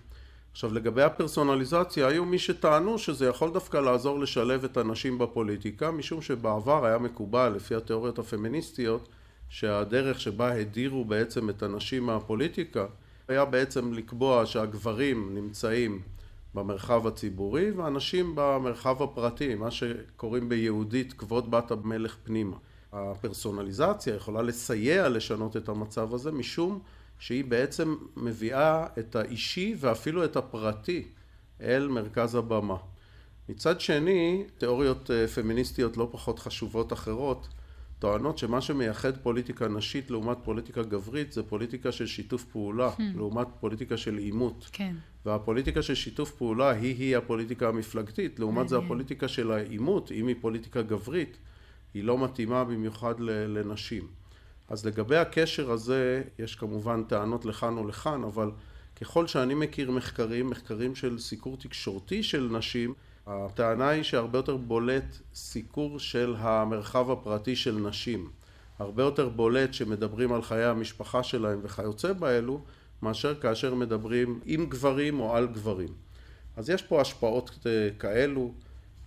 עכשיו 0.51 0.73
לגבי 0.73 1.01
הפרסונליזציה, 1.01 2.07
היו 2.07 2.25
מי 2.25 2.39
שטענו 2.39 2.97
שזה 2.97 3.25
יכול 3.25 3.51
דווקא 3.51 3.77
לעזור 3.77 4.19
לשלב 4.19 4.63
את 4.63 4.77
הנשים 4.77 5.17
בפוליטיקה, 5.17 5.91
משום 5.91 6.21
שבעבר 6.21 6.85
היה 6.85 6.97
מקובל, 6.97 7.53
לפי 7.55 7.75
התיאוריות 7.75 8.19
הפמיניסטיות, 8.19 9.09
שהדרך 9.49 10.19
שבה 10.19 10.53
הדירו 10.53 11.05
בעצם 11.05 11.49
את 11.49 11.63
הנשים 11.63 12.05
מהפוליטיקה, 12.05 12.85
היה 13.27 13.45
בעצם 13.45 13.93
לקבוע 13.93 14.45
שהגברים 14.45 15.35
נמצאים 15.35 16.01
במרחב 16.55 17.07
הציבורי 17.07 17.71
ואנשים 17.71 18.31
במרחב 18.35 19.03
הפרטי, 19.03 19.55
מה 19.55 19.71
שקוראים 19.71 20.49
ביהודית 20.49 21.13
כבוד 21.13 21.51
בת 21.51 21.71
המלך 21.71 22.15
פנימה. 22.23 22.57
הפרסונליזציה 22.93 24.15
יכולה 24.15 24.41
לסייע 24.41 25.09
לשנות 25.09 25.57
את 25.57 25.69
המצב 25.69 26.13
הזה 26.13 26.31
משום 26.31 26.79
שהיא 27.19 27.45
בעצם 27.45 27.95
מביאה 28.17 28.85
את 28.99 29.15
האישי 29.15 29.75
ואפילו 29.79 30.25
את 30.25 30.35
הפרטי 30.35 31.07
אל 31.61 31.87
מרכז 31.87 32.35
הבמה. 32.35 32.77
מצד 33.49 33.81
שני, 33.81 34.43
תיאוריות 34.57 35.11
אה, 35.11 35.27
פמיניסטיות 35.27 35.97
לא 35.97 36.09
פחות 36.11 36.39
חשובות 36.39 36.93
אחרות 36.93 37.47
טוענות 38.03 38.37
שמה 38.37 38.61
שמייחד 38.61 39.17
פוליטיקה 39.17 39.67
נשית 39.67 40.11
לעומת 40.11 40.37
פוליטיקה 40.43 40.83
גברית 40.83 41.31
זה 41.31 41.43
פוליטיקה 41.43 41.91
של 41.91 42.05
שיתוף 42.05 42.45
פעולה 42.45 42.89
hmm. 42.97 43.01
לעומת 43.15 43.47
פוליטיקה 43.59 43.97
של 43.97 44.17
עימות. 44.17 44.69
כן. 44.71 44.95
והפוליטיקה 45.25 45.81
של 45.81 45.95
שיתוף 45.95 46.31
פעולה 46.31 46.69
היא-היא 46.69 47.17
הפוליטיקה 47.17 47.67
המפלגתית, 47.67 48.39
לעומת 48.39 48.69
זה 48.69 48.77
הפוליטיקה 48.77 49.27
של 49.27 49.51
העימות, 49.51 50.11
אם 50.11 50.27
היא 50.27 50.35
פוליטיקה 50.41 50.81
גברית, 50.81 51.37
היא 51.93 52.03
לא 52.03 52.17
מתאימה 52.17 52.63
במיוחד 52.63 53.19
לנשים. 53.19 54.07
אז 54.69 54.85
לגבי 54.85 55.17
הקשר 55.17 55.71
הזה 55.71 56.23
יש 56.39 56.55
כמובן 56.55 57.03
טענות 57.03 57.45
לכאן 57.45 57.77
ולכאן, 57.77 58.23
אבל 58.23 58.51
ככל 59.01 59.27
שאני 59.27 59.53
מכיר 59.53 59.91
מחקרים, 59.91 60.49
מחקרים 60.49 60.95
של 60.95 61.19
סיקור 61.19 61.57
תקשורתי 61.57 62.23
של 62.23 62.49
נשים, 62.51 62.93
הטענה 63.27 63.89
היא 63.89 64.03
שהרבה 64.03 64.39
יותר 64.39 64.57
בולט 64.57 65.17
סיקור 65.33 65.99
של 65.99 66.35
המרחב 66.37 67.11
הפרטי 67.11 67.55
של 67.55 67.75
נשים. 67.75 68.29
הרבה 68.79 69.03
יותר 69.03 69.29
בולט 69.29 69.73
שמדברים 69.73 70.33
על 70.33 70.41
חיי 70.41 70.63
המשפחה 70.63 71.23
שלהם 71.23 71.59
וכיוצא 71.63 72.13
באלו, 72.13 72.61
מאשר 73.01 73.35
כאשר 73.35 73.75
מדברים 73.75 74.39
עם 74.45 74.65
גברים 74.65 75.19
או 75.19 75.35
על 75.35 75.47
גברים. 75.47 75.89
אז 76.57 76.69
יש 76.69 76.81
פה 76.81 77.01
השפעות 77.01 77.59
כאלו, 77.99 78.53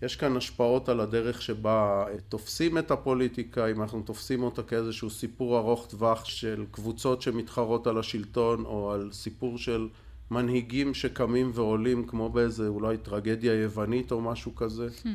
יש 0.02 0.16
כאן 0.16 0.36
השפעות 0.36 0.88
על 0.88 1.00
הדרך 1.00 1.42
שבה 1.42 2.04
תופסים 2.28 2.78
את 2.78 2.90
הפוליטיקה, 2.90 3.66
אם 3.66 3.82
אנחנו 3.82 4.02
תופסים 4.02 4.42
אותה 4.42 4.62
כאיזשהו 4.62 5.10
סיפור 5.10 5.58
ארוך 5.58 5.86
טווח 5.86 6.24
של 6.24 6.64
קבוצות 6.70 7.22
שמתחרות 7.22 7.86
על 7.86 7.98
השלטון, 7.98 8.64
או 8.64 8.92
על 8.92 9.08
סיפור 9.12 9.58
של 9.58 9.88
מנהיגים 10.30 10.94
שקמים 10.94 11.50
ועולים 11.54 12.06
כמו 12.06 12.28
באיזה 12.28 12.68
אולי 12.68 12.96
טרגדיה 12.98 13.62
יוונית 13.62 14.12
או 14.12 14.20
משהו 14.20 14.54
כזה. 14.54 14.88
Hmm. 15.02 15.06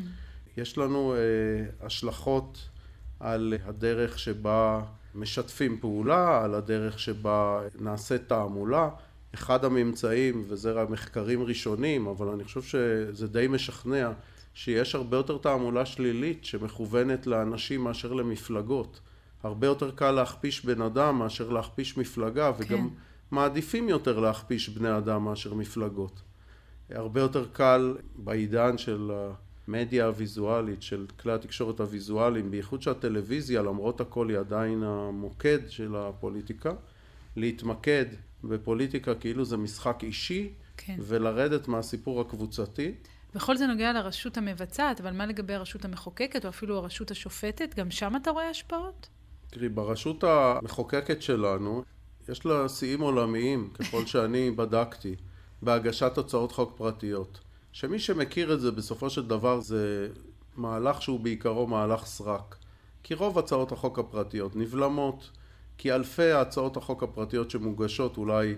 יש 0.58 0.78
לנו 0.78 1.14
אה, 1.14 1.86
השלכות 1.86 2.70
על 3.20 3.54
הדרך 3.66 4.20
שבה 4.20 4.82
משתפים 5.16 5.78
פעולה, 5.80 6.44
על 6.44 6.56
הדרך 6.56 7.00
שבה 7.00 7.62
נעשית 7.80 8.22
תעמולה. 8.28 8.90
אחד 9.34 9.66
הממצאים, 9.66 10.44
וזה 10.48 10.74
מחקרים 10.90 11.44
ראשונים, 11.44 12.08
אבל 12.08 12.28
אני 12.28 12.44
חושב 12.44 12.62
שזה 12.62 13.28
די 13.28 13.48
משכנע, 13.50 14.12
שיש 14.54 14.96
הרבה 14.96 15.18
יותר 15.18 15.38
תעמולה 15.38 15.86
שלילית 15.86 16.46
שמכוונת 16.46 17.28
לאנשים 17.28 17.82
מאשר 17.82 18.14
למפלגות. 18.14 19.00
הרבה 19.44 19.68
יותר 19.68 19.92
קל 19.92 20.12
להכפיש 20.12 20.66
בן 20.66 20.82
אדם 20.82 21.20
מאשר 21.20 21.50
להכפיש 21.50 21.98
מפלגה, 21.98 22.52
וגם 22.58 22.90
כן. 22.90 22.96
מעדיפים 23.32 23.90
יותר 23.90 24.20
להכפיש 24.20 24.70
בני 24.70 24.98
אדם 24.98 25.26
מאשר 25.26 25.54
מפלגות. 25.54 26.22
הרבה 26.90 27.22
יותר 27.22 27.46
קל 27.54 27.98
בעידן 28.16 28.78
של 28.78 29.12
המדיה 29.68 30.06
הוויזואלית, 30.06 30.82
של 30.82 31.06
כלי 31.20 31.34
התקשורת 31.34 31.80
הוויזואליים, 31.80 32.52
בייחוד 32.52 32.82
שהטלוויזיה, 32.82 33.62
למרות 33.62 34.02
הכל, 34.02 34.30
היא 34.30 34.38
עדיין 34.38 34.84
המוקד 34.84 35.60
של 35.68 35.96
הפוליטיקה, 35.96 36.72
להתמקד 37.36 38.06
בפוליטיקה 38.44 39.16
כאילו 39.16 39.46
זה 39.46 39.58
משחק 39.58 40.04
אישי, 40.04 40.54
כן. 40.78 40.96
ולרדת 41.00 41.68
מהסיפור 41.68 42.22
הקבוצתי. 42.22 42.94
בכל 43.36 43.58
זה 43.58 43.68
נוגע 43.68 43.94
לרשות 43.94 44.38
המבצעת, 44.38 45.02
אבל 45.02 45.12
מה 45.12 45.26
לגבי 45.26 45.54
הרשות 45.54 45.86
המחוקקת, 45.86 46.46
או 46.46 46.50
אפילו 46.50 46.78
הרשות 46.78 47.12
השופטת? 47.12 47.76
גם 47.76 47.92
שם 47.92 48.16
אתה 48.22 48.32
רואה 48.32 48.50
השפעות? 48.50 49.10
תראי, 49.50 49.70
ברשות 49.70 50.24
המחוקקת 50.24 51.22
שלנו, 51.22 51.84
יש 52.32 52.46
לה 52.46 52.70
שיאים 52.70 53.02
עולמיים, 53.02 53.70
ככל 53.80 54.06
שאני 54.06 54.52
בדקתי, 54.52 55.16
בהגשת 55.62 56.18
הצעות 56.18 56.52
חוק 56.52 56.74
פרטיות. 56.78 57.40
שמי 57.72 58.00
שמכיר 58.00 58.54
את 58.54 58.62
זה 58.62 58.72
בסופו 58.72 59.10
של 59.10 59.28
דבר 59.28 59.60
זה 59.60 60.08
מהלך 60.58 61.02
שהוא 61.02 61.20
בעיקרו 61.20 61.68
מהלך 61.68 62.06
סרק. 62.06 62.56
כי 63.04 63.14
רוב 63.14 63.40
הצעות 63.40 63.72
החוק 63.72 64.00
הפרטיות 64.00 64.56
נבלמות, 64.56 65.30
כי 65.78 65.94
אלפי 65.94 66.32
הצעות 66.32 66.78
החוק 66.78 67.04
הפרטיות 67.04 67.52
שמוגשות 67.52 68.18
אולי 68.18 68.56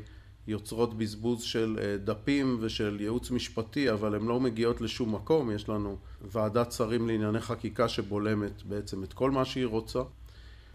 יוצרות 0.48 0.98
בזבוז 0.98 1.42
של 1.42 1.80
אה, 1.82 1.98
דפים 1.98 2.58
ושל 2.60 2.98
ייעוץ 3.02 3.32
משפטי, 3.32 3.92
אבל 3.92 4.16
הן 4.16 4.26
לא 4.26 4.40
מגיעות 4.40 4.82
לשום 4.82 5.16
מקום. 5.16 5.52
יש 5.52 5.70
לנו 5.70 5.98
ועדת 6.22 6.72
שרים 6.72 7.08
לענייני 7.08 7.40
חקיקה 7.40 7.90
שבולמת 7.90 8.64
בעצם 8.64 9.04
את 9.04 9.14
כל 9.14 9.32
מה 9.32 9.46
שהיא 9.46 9.66
רוצה. 9.66 10.02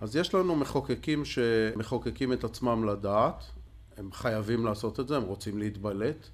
אז 0.00 0.16
יש 0.16 0.34
לנו 0.34 0.56
מחוקקים 0.56 1.24
שמחוקקים 1.24 2.32
את 2.32 2.44
עצמם 2.44 2.84
לדעת, 2.84 3.44
הם 3.96 4.12
חייבים 4.12 4.66
לעשות 4.66 5.00
את 5.00 5.08
זה, 5.08 5.16
הם 5.16 5.22
רוצים 5.22 5.58
להתבלט, 5.58 6.28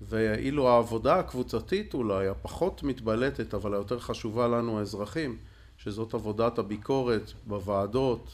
ואילו 0.00 0.68
העבודה 0.68 1.18
הקבוצתית 1.18 1.94
אולי, 1.94 2.28
הפחות 2.28 2.82
מתבלטת, 2.82 3.54
אבל 3.54 3.74
היותר 3.74 3.98
חשובה 3.98 4.48
לנו 4.48 4.78
האזרחים, 4.78 5.36
שזאת 5.76 6.14
עבודת 6.14 6.58
הביקורת 6.58 7.32
בוועדות, 7.46 8.30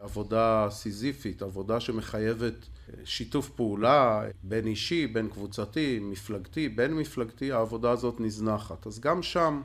עבודה 0.00 0.66
סיזיפית, 0.70 1.42
עבודה 1.42 1.80
שמחייבת 1.80 2.66
שיתוף 3.04 3.48
פעולה 3.48 4.22
בין 4.42 4.66
אישי, 4.66 5.06
בין 5.06 5.28
קבוצתי, 5.28 5.98
מפלגתי, 6.02 6.68
בין 6.68 6.94
מפלגתי, 6.94 7.52
העבודה 7.52 7.90
הזאת 7.90 8.20
נזנחת. 8.20 8.86
אז 8.86 9.00
גם 9.00 9.22
שם 9.22 9.62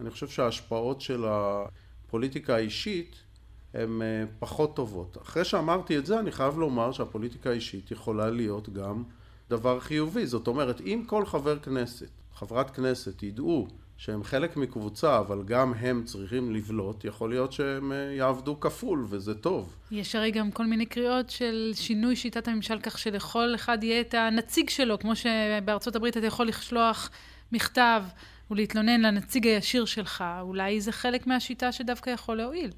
אני 0.00 0.10
חושב 0.10 0.28
שההשפעות 0.28 1.00
של 1.00 1.24
הפוליטיקה 1.28 2.54
האישית 2.54 3.16
הן 3.78 4.02
אה, 4.02 4.24
פחות 4.38 4.76
טובות. 4.76 5.16
אחרי 5.22 5.44
שאמרתי 5.44 5.98
את 5.98 6.06
זה, 6.06 6.20
אני 6.20 6.32
חייב 6.32 6.58
לומר 6.58 6.92
שהפוליטיקה 6.92 7.50
האישית 7.50 7.90
יכולה 7.90 8.30
להיות 8.30 8.72
גם 8.72 9.02
דבר 9.50 9.80
חיובי. 9.80 10.26
זאת 10.26 10.46
אומרת, 10.46 10.80
אם 10.80 11.02
כל 11.06 11.26
חבר 11.26 11.58
כנסת, 11.58 12.08
חברת 12.34 12.70
כנסת, 12.70 13.22
ידעו 13.22 13.68
שהם 13.96 14.24
חלק 14.24 14.56
מקבוצה, 14.56 15.18
אבל 15.18 15.42
גם 15.44 15.74
הם 15.74 16.04
צריכים 16.04 16.54
לבלוט, 16.54 17.04
יכול 17.04 17.30
להיות 17.30 17.52
שהם 17.52 17.92
אה, 17.92 17.96
יעבדו 17.96 18.60
כפול, 18.60 19.06
וזה 19.08 19.34
טוב. 19.34 19.76
יש 19.90 20.14
הרי 20.14 20.30
גם 20.30 20.50
כל 20.50 20.66
מיני 20.66 20.86
קריאות 20.86 21.30
של 21.30 21.70
שינוי 21.74 22.16
שיטת 22.16 22.48
הממשל, 22.48 22.80
כך 22.80 22.98
שלכל 22.98 23.54
אחד 23.54 23.84
יהיה 23.84 24.00
את 24.00 24.14
הנציג 24.14 24.68
שלו, 24.68 24.98
כמו 24.98 25.12
שבארצות 25.16 25.96
הברית 25.96 26.16
אתה 26.16 26.26
יכול 26.26 26.46
לשלוח 26.46 27.10
מכתב 27.52 28.02
ולהתלונן 28.50 29.00
לנציג 29.00 29.46
הישיר 29.46 29.84
שלך. 29.84 30.24
אולי 30.40 30.80
זה 30.80 30.92
חלק 30.92 31.26
מהשיטה 31.26 31.72
שדווקא 31.72 32.10
יכול 32.10 32.36
להועיל. 32.36 32.70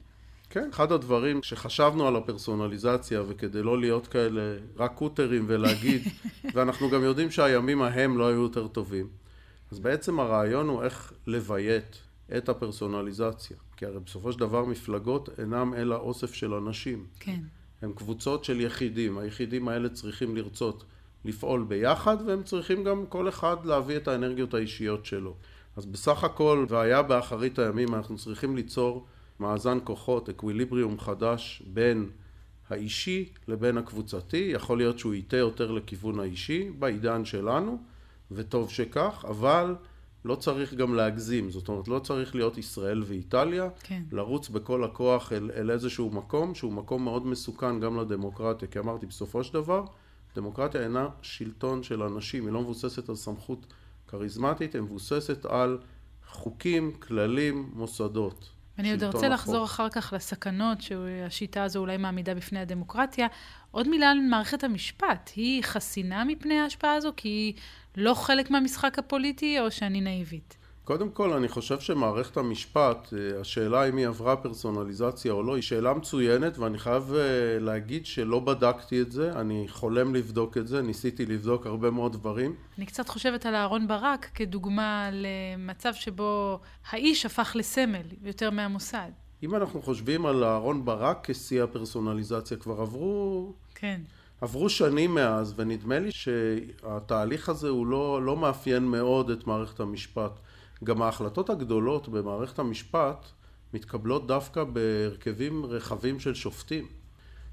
כן, 0.50 0.68
אחד 0.70 0.92
הדברים 0.92 1.42
שחשבנו 1.42 2.08
על 2.08 2.16
הפרסונליזציה, 2.16 3.22
וכדי 3.28 3.62
לא 3.62 3.80
להיות 3.80 4.06
כאלה 4.06 4.56
רק 4.76 4.92
קוטרים 4.94 5.44
ולהגיד, 5.48 6.02
ואנחנו 6.54 6.90
גם 6.90 7.02
יודעים 7.02 7.30
שהימים 7.30 7.82
ההם 7.82 8.18
לא 8.18 8.28
היו 8.28 8.42
יותר 8.42 8.68
טובים. 8.68 9.08
אז 9.70 9.78
בעצם 9.78 10.20
הרעיון 10.20 10.68
הוא 10.68 10.82
איך 10.82 11.12
לביית 11.26 11.98
את 12.36 12.48
הפרסונליזציה. 12.48 13.56
כי 13.76 13.86
הרי 13.86 14.00
בסופו 14.00 14.32
של 14.32 14.38
דבר 14.38 14.64
מפלגות 14.64 15.28
אינם 15.38 15.74
אלא 15.74 15.96
אוסף 15.96 16.34
של 16.34 16.54
אנשים. 16.54 17.06
כן. 17.20 17.40
הם 17.82 17.92
קבוצות 17.92 18.44
של 18.44 18.60
יחידים. 18.60 19.18
היחידים 19.18 19.68
האלה 19.68 19.88
צריכים 19.88 20.36
לרצות 20.36 20.84
לפעול 21.24 21.64
ביחד, 21.68 22.16
והם 22.26 22.42
צריכים 22.42 22.84
גם 22.84 23.06
כל 23.06 23.28
אחד 23.28 23.56
להביא 23.64 23.96
את 23.96 24.08
האנרגיות 24.08 24.54
האישיות 24.54 25.06
שלו. 25.06 25.34
אז 25.76 25.86
בסך 25.86 26.24
הכל, 26.24 26.66
והיה 26.68 27.02
באחרית 27.02 27.58
הימים, 27.58 27.94
אנחנו 27.94 28.16
צריכים 28.16 28.56
ליצור 28.56 29.06
מאזן 29.40 29.78
כוחות, 29.84 30.28
אקוויליבריום 30.28 31.00
חדש 31.00 31.62
בין 31.66 32.10
האישי 32.70 33.28
לבין 33.48 33.78
הקבוצתי. 33.78 34.50
יכול 34.54 34.78
להיות 34.78 34.98
שהוא 34.98 35.14
ייטה 35.14 35.36
יותר 35.36 35.70
לכיוון 35.70 36.20
האישי 36.20 36.70
בעידן 36.78 37.24
שלנו, 37.24 37.78
וטוב 38.30 38.70
שכך, 38.70 39.24
אבל 39.28 39.74
לא 40.24 40.34
צריך 40.34 40.74
גם 40.74 40.94
להגזים, 40.94 41.50
זאת 41.50 41.68
אומרת 41.68 41.88
לא 41.88 41.98
צריך 41.98 42.34
להיות 42.34 42.58
ישראל 42.58 43.02
ואיטליה, 43.06 43.68
כן. 43.82 44.02
לרוץ 44.12 44.48
בכל 44.48 44.84
הכוח 44.84 45.32
אל, 45.32 45.50
אל 45.56 45.70
איזשהו 45.70 46.10
מקום 46.10 46.54
שהוא 46.54 46.72
מקום 46.72 47.04
מאוד 47.04 47.26
מסוכן 47.26 47.80
גם 47.80 48.00
לדמוקרטיה, 48.00 48.68
כי 48.68 48.78
אמרתי 48.78 49.06
בסופו 49.06 49.44
של 49.44 49.54
דבר 49.54 49.84
דמוקרטיה 50.36 50.82
אינה 50.82 51.08
שלטון 51.22 51.82
של 51.82 52.02
אנשים, 52.02 52.46
היא 52.46 52.52
לא 52.52 52.60
מבוססת 52.60 53.08
על 53.08 53.16
סמכות 53.16 53.66
כריזמטית, 54.08 54.74
היא 54.74 54.82
מבוססת 54.82 55.46
על 55.46 55.78
חוקים, 56.28 56.92
כללים, 56.92 57.70
מוסדות. 57.74 58.50
אני 58.80 58.90
עוד 58.90 59.04
רוצה 59.04 59.28
לחזור 59.28 59.64
אחר 59.64 59.88
כך 59.88 60.12
לסכנות 60.16 60.80
שהשיטה 60.80 61.62
הזו 61.62 61.78
אולי 61.78 61.96
מעמידה 61.96 62.34
בפני 62.34 62.60
הדמוקרטיה. 62.60 63.26
עוד 63.70 63.88
מילה 63.88 64.10
על 64.10 64.18
מערכת 64.18 64.64
המשפט. 64.64 65.30
היא 65.36 65.62
חסינה 65.62 66.24
מפני 66.24 66.58
ההשפעה 66.58 66.94
הזו 66.94 67.12
כי 67.16 67.28
היא 67.28 67.54
לא 67.96 68.14
חלק 68.14 68.50
מהמשחק 68.50 68.98
הפוליטי, 68.98 69.60
או 69.60 69.70
שאני 69.70 70.00
נאיבית? 70.00 70.59
קודם 70.90 71.10
כל, 71.10 71.32
אני 71.32 71.48
חושב 71.48 71.80
שמערכת 71.80 72.36
המשפט, 72.36 73.12
אה, 73.12 73.40
השאלה 73.40 73.88
אם 73.88 73.96
היא 73.96 74.06
עברה 74.06 74.36
פרסונליזציה 74.36 75.32
או 75.32 75.42
לא, 75.42 75.54
היא 75.54 75.62
שאלה 75.62 75.94
מצוינת, 75.94 76.58
ואני 76.58 76.78
חייב 76.78 77.14
אה, 77.14 77.58
להגיד 77.60 78.06
שלא 78.06 78.40
בדקתי 78.40 79.02
את 79.02 79.12
זה, 79.12 79.32
אני 79.32 79.66
חולם 79.68 80.14
לבדוק 80.14 80.56
את 80.56 80.68
זה, 80.68 80.82
ניסיתי 80.82 81.26
לבדוק 81.26 81.66
הרבה 81.66 81.90
מאוד 81.90 82.12
דברים. 82.12 82.54
אני 82.78 82.86
קצת 82.86 83.08
חושבת 83.08 83.46
על 83.46 83.54
אהרון 83.54 83.88
ברק 83.88 84.30
כדוגמה 84.34 85.10
למצב 85.12 85.94
שבו 85.94 86.60
האיש 86.90 87.26
הפך 87.26 87.52
לסמל 87.54 88.06
יותר 88.22 88.50
מהמוסד. 88.50 89.10
אם 89.42 89.54
אנחנו 89.54 89.82
חושבים 89.82 90.26
על 90.26 90.44
אהרון 90.44 90.84
ברק 90.84 91.30
כשיא 91.30 91.62
הפרסונליזציה, 91.62 92.56
כבר 92.56 92.80
עברו... 92.80 93.52
כן. 93.74 94.00
עברו 94.40 94.68
שנים 94.68 95.14
מאז, 95.14 95.54
ונדמה 95.56 95.98
לי 95.98 96.12
שהתהליך 96.12 97.48
הזה 97.48 97.68
הוא 97.68 97.86
לא, 97.86 98.22
לא 98.22 98.36
מאפיין 98.36 98.84
מאוד 98.84 99.30
את 99.30 99.46
מערכת 99.46 99.80
המשפט. 99.80 100.40
גם 100.84 101.02
ההחלטות 101.02 101.50
הגדולות 101.50 102.08
במערכת 102.08 102.58
המשפט 102.58 103.26
מתקבלות 103.74 104.26
דווקא 104.26 104.64
בהרכבים 104.64 105.66
רחבים 105.66 106.20
של 106.20 106.34
שופטים. 106.34 106.86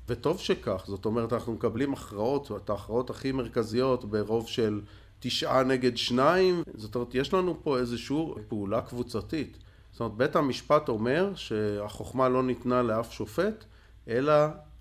וטוב 0.10 0.40
שכך, 0.40 0.84
זאת 0.88 1.06
אומרת 1.06 1.34
אנחנו 1.34 1.54
מקבלים 1.54 1.94
הכרעות, 1.94 2.52
את 2.58 2.70
ההכרעות 2.70 3.10
הכי 3.10 3.32
מרכזיות 3.32 4.06
ברוב 4.06 4.48
של 4.48 4.82
תשעה 5.20 5.64
נגד 5.64 5.98
שניים, 5.98 6.64
זאת 6.76 6.96
אומרת 6.96 7.16
יש 7.16 7.34
לנו 7.34 7.58
פה 7.64 7.78
איזושהי 7.78 8.18
פעולה 8.48 8.82
קבוצתית. 8.82 9.58
זאת 9.92 10.00
אומרת 10.00 10.14
בית 10.14 10.36
המשפט 10.36 10.90
אומר 10.90 11.36
שהחוכמה 11.36 12.30
לא 12.30 12.44
ניתנה 12.44 12.82
לאף 12.82 13.12
שופט, 13.12 13.66
אלא 14.08 14.34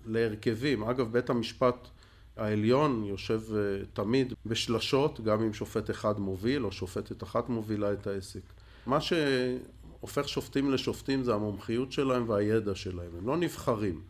להרכבים. 0.05 0.83
אגב 0.83 1.11
בית 1.11 1.29
המשפט 1.29 1.87
העליון 2.37 3.03
יושב 3.03 3.41
אה, 3.55 3.85
תמיד 3.93 4.33
בשלשות, 4.45 5.21
גם 5.21 5.43
אם 5.43 5.53
שופט 5.53 5.89
אחד 5.89 6.19
מוביל 6.19 6.65
או 6.65 6.71
שופטת 6.71 7.23
אחת 7.23 7.49
מובילה 7.49 7.93
את 7.93 8.07
העסק. 8.07 8.41
מה 8.85 8.97
שהופך 9.01 10.29
שופטים 10.29 10.71
לשופטים 10.71 11.23
זה 11.23 11.33
המומחיות 11.33 11.91
שלהם 11.91 12.29
והידע 12.29 12.75
שלהם. 12.75 13.11
הם 13.17 13.27
לא 13.27 13.37
נבחרים, 13.37 14.01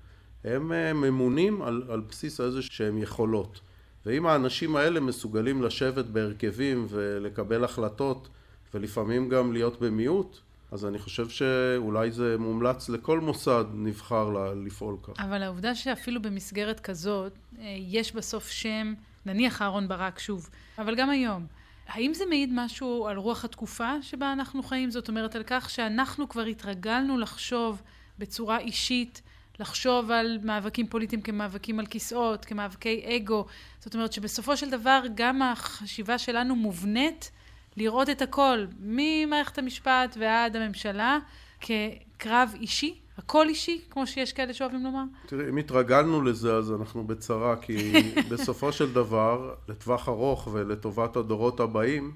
הם 0.43 0.71
אה, 0.71 0.93
ממונים 0.93 1.61
על, 1.61 1.83
על 1.89 2.01
בסיס 2.09 2.41
איזה 2.41 2.61
שהם 2.61 2.97
יכולות. 2.97 3.59
ואם 4.05 4.25
האנשים 4.27 4.75
האלה 4.75 4.99
מסוגלים 4.99 5.63
לשבת 5.63 6.05
בהרכבים 6.05 6.85
ולקבל 6.89 7.63
החלטות 7.63 8.27
ולפעמים 8.73 9.29
גם 9.29 9.53
להיות 9.53 9.81
במיעוט, 9.81 10.39
אז 10.71 10.85
אני 10.85 10.99
חושב 10.99 11.29
שאולי 11.29 12.11
זה 12.11 12.35
מומלץ 12.39 12.89
לכל 12.89 13.19
מוסד 13.19 13.65
נבחר 13.73 14.29
לפעול 14.65 14.97
כך. 15.03 15.19
אבל 15.19 15.43
העובדה 15.43 15.75
שאפילו 15.75 16.21
במסגרת 16.21 16.79
כזאת, 16.79 17.33
אה, 17.59 17.75
יש 17.79 18.15
בסוף 18.15 18.49
שם, 18.49 18.93
נניח 19.25 19.61
אהרון 19.61 19.87
ברק 19.87 20.19
שוב, 20.19 20.49
אבל 20.77 20.95
גם 20.95 21.09
היום, 21.09 21.45
האם 21.87 22.13
זה 22.13 22.25
מעיד 22.25 22.49
משהו 22.53 23.07
על 23.07 23.17
רוח 23.17 23.45
התקופה 23.45 23.91
שבה 24.01 24.33
אנחנו 24.33 24.63
חיים? 24.63 24.91
זאת 24.91 25.09
אומרת, 25.09 25.35
על 25.35 25.43
כך 25.47 25.69
שאנחנו 25.69 26.29
כבר 26.29 26.41
התרגלנו 26.43 27.17
לחשוב 27.17 27.81
בצורה 28.19 28.59
אישית, 28.59 29.21
לחשוב 29.59 30.11
על 30.11 30.39
מאבקים 30.43 30.87
פוליטיים 30.87 31.21
כמאבקים 31.21 31.79
על 31.79 31.85
כיסאות, 31.85 32.45
כמאבקי 32.45 33.03
אגו. 33.05 33.45
זאת 33.79 33.95
אומרת 33.95 34.13
שבסופו 34.13 34.57
של 34.57 34.69
דבר 34.69 35.03
גם 35.15 35.41
החשיבה 35.41 36.17
שלנו 36.17 36.55
מובנית 36.55 37.31
לראות 37.77 38.09
את 38.09 38.21
הכל, 38.21 38.65
ממערכת 38.79 39.57
המשפט 39.57 40.17
ועד 40.19 40.55
הממשלה, 40.55 41.19
כקרב 41.59 42.53
אישי? 42.55 42.99
הכל 43.17 43.49
אישי, 43.49 43.81
כמו 43.89 44.07
שיש 44.07 44.33
כאלה 44.33 44.53
שאוהבים 44.53 44.83
לומר? 44.83 45.03
תראי, 45.25 45.49
אם 45.49 45.57
התרגלנו 45.57 46.21
לזה, 46.21 46.55
אז 46.55 46.71
אנחנו 46.71 47.07
בצרה, 47.07 47.55
כי 47.55 47.93
בסופו 48.31 48.71
של 48.71 48.93
דבר, 48.93 49.55
לטווח 49.67 50.09
ארוך 50.09 50.47
ולטובת 50.51 51.15
הדורות 51.15 51.59
הבאים, 51.59 52.11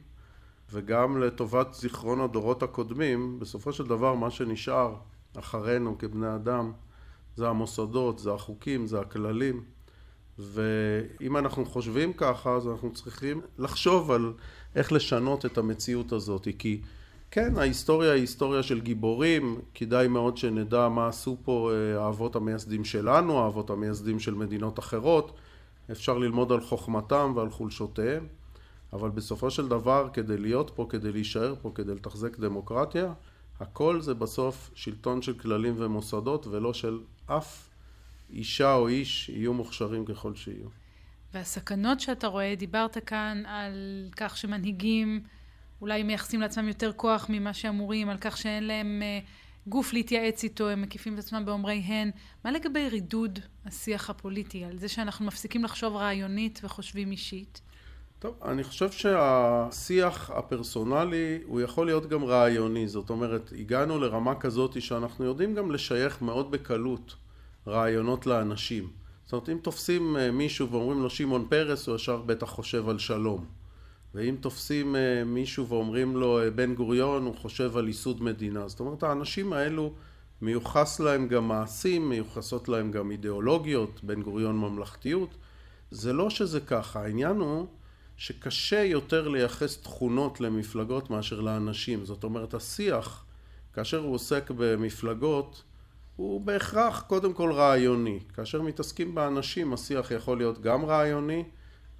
וגם 0.71 1.21
לטובת 1.23 1.73
זיכרון 1.73 2.21
הדורות 2.21 2.63
הקודמים, 2.63 3.39
בסופו 3.39 3.73
של 3.73 3.83
דבר 3.85 4.15
מה 4.15 4.31
שנשאר 4.31 4.95
אחרינו 5.39 5.97
כבני 5.97 6.35
אדם, 6.35 6.71
זה 7.35 7.47
המוסדות, 7.47 8.19
זה 8.19 8.33
החוקים, 8.33 8.87
זה 8.87 8.99
הכללים. 8.99 9.63
ואם 10.41 11.37
אנחנו 11.37 11.65
חושבים 11.65 12.13
ככה, 12.13 12.55
אז 12.55 12.67
אנחנו 12.67 12.93
צריכים 12.93 13.41
לחשוב 13.57 14.11
על 14.11 14.33
איך 14.75 14.91
לשנות 14.91 15.45
את 15.45 15.57
המציאות 15.57 16.11
הזאת. 16.11 16.47
כי 16.57 16.81
כן, 17.31 17.57
ההיסטוריה 17.57 18.11
היא 18.11 18.21
היסטוריה 18.21 18.63
של 18.63 18.81
גיבורים, 18.81 19.59
כדאי 19.73 20.07
מאוד 20.07 20.37
שנדע 20.37 20.89
מה 20.89 21.07
עשו 21.07 21.37
פה 21.43 21.71
אה, 21.73 22.03
האבות 22.03 22.35
המייסדים 22.35 22.85
שלנו, 22.85 23.39
האבות 23.39 23.69
המייסדים 23.69 24.19
של 24.19 24.33
מדינות 24.33 24.79
אחרות. 24.79 25.37
אפשר 25.91 26.17
ללמוד 26.17 26.51
על 26.51 26.61
חוכמתם 26.61 27.33
ועל 27.35 27.49
חולשותיהם, 27.49 28.27
אבל 28.93 29.09
בסופו 29.09 29.51
של 29.51 29.67
דבר, 29.67 30.09
כדי 30.13 30.37
להיות 30.37 30.71
פה, 30.75 30.85
כדי 30.89 31.11
להישאר 31.11 31.55
פה, 31.61 31.71
כדי 31.75 31.95
לתחזק 31.95 32.39
דמוקרטיה, 32.39 33.13
הכל 33.59 34.01
זה 34.01 34.13
בסוף 34.13 34.71
שלטון 34.75 35.21
של 35.21 35.33
כללים 35.33 35.73
ומוסדות, 35.77 36.47
ולא 36.47 36.73
של 36.73 36.99
אף 37.25 37.70
אישה 38.33 38.73
או 38.73 38.87
איש 38.87 39.29
יהיו 39.29 39.53
מוכשרים 39.53 40.05
ככל 40.05 40.35
שיהיו. 40.35 40.67
והסכנות 41.33 41.99
שאתה 41.99 42.27
רואה, 42.27 42.55
דיברת 42.57 42.97
כאן 43.05 43.43
על 43.45 44.09
כך 44.15 44.37
שמנהיגים 44.37 45.23
אולי 45.81 46.03
מייחסים 46.03 46.41
לעצמם 46.41 46.67
יותר 46.67 46.91
כוח 46.93 47.25
ממה 47.29 47.53
שאמורים, 47.53 48.09
על 48.09 48.17
כך 48.21 48.37
שאין 48.37 48.67
להם 48.67 49.01
uh, 49.01 49.69
גוף 49.69 49.93
להתייעץ 49.93 50.43
איתו, 50.43 50.69
הם 50.69 50.81
מקיפים 50.81 51.13
את 51.13 51.19
עצמם 51.19 51.45
באומרי 51.45 51.77
הן. 51.77 52.11
מה 52.45 52.51
לגבי 52.51 52.89
רידוד 52.89 53.39
השיח 53.65 54.09
הפוליטי, 54.09 54.65
על 54.65 54.77
זה 54.77 54.87
שאנחנו 54.87 55.25
מפסיקים 55.25 55.63
לחשוב 55.63 55.95
רעיונית 55.95 56.61
וחושבים 56.63 57.11
אישית? 57.11 57.61
טוב, 58.19 58.35
אני 58.45 58.63
חושב 58.63 58.91
שהשיח 58.91 60.29
הפרסונלי 60.29 61.39
הוא 61.45 61.61
יכול 61.61 61.85
להיות 61.85 62.09
גם 62.09 62.23
רעיוני, 62.23 62.87
זאת 62.87 63.09
אומרת, 63.09 63.53
הגענו 63.59 63.99
לרמה 63.99 64.35
כזאת 64.35 64.81
שאנחנו 64.81 65.25
יודעים 65.25 65.55
גם 65.55 65.71
לשייך 65.71 66.21
מאוד 66.21 66.51
בקלות 66.51 67.15
רעיונות 67.67 68.27
לאנשים. 68.27 68.89
זאת 69.23 69.33
אומרת, 69.33 69.49
אם 69.49 69.57
תופסים 69.61 70.17
אה, 70.17 70.31
מישהו 70.31 70.69
ואומרים 70.69 71.01
לו 71.01 71.09
שמעון 71.09 71.45
פרס, 71.49 71.87
הוא 71.87 71.95
ישר 71.95 72.17
בטח 72.17 72.47
חושב 72.49 72.89
על 72.89 72.99
שלום. 72.99 73.45
ואם 74.15 74.35
תופסים 74.39 74.95
אה, 74.95 75.23
מישהו 75.25 75.67
ואומרים 75.67 76.17
לו 76.17 76.39
אה, 76.39 76.49
בן 76.49 76.75
גוריון, 76.75 77.25
הוא 77.25 77.35
חושב 77.35 77.77
על 77.77 77.87
ייסוד 77.87 78.23
מדינה. 78.23 78.67
זאת 78.67 78.79
אומרת, 78.79 79.03
האנשים 79.03 79.53
האלו, 79.53 79.93
מיוחס 80.41 80.99
להם 80.99 81.27
גם 81.27 81.47
מעשים, 81.47 82.09
מיוחסות 82.09 82.69
להם 82.69 82.91
גם 82.91 83.11
אידיאולוגיות, 83.11 83.99
בן 84.03 84.21
גוריון 84.21 84.57
ממלכתיות. 84.57 85.29
זה 85.91 86.13
לא 86.13 86.29
שזה 86.29 86.59
ככה, 86.59 87.01
העניין 87.01 87.37
הוא 87.37 87.67
שקשה 88.17 88.83
יותר 88.83 89.27
לייחס 89.27 89.81
תכונות 89.81 90.41
למפלגות 90.41 91.09
מאשר 91.09 91.41
לאנשים. 91.41 92.05
זאת 92.05 92.23
אומרת, 92.23 92.53
השיח, 92.53 93.25
כאשר 93.73 93.99
הוא 93.99 94.15
עוסק 94.15 94.51
במפלגות, 94.57 95.63
הוא 96.15 96.41
בהכרח 96.41 97.01
קודם 97.01 97.33
כל 97.33 97.51
רעיוני. 97.51 98.19
כאשר 98.33 98.61
מתעסקים 98.61 99.15
באנשים, 99.15 99.73
השיח 99.73 100.11
יכול 100.11 100.37
להיות 100.37 100.61
גם 100.61 100.85
רעיוני 100.85 101.43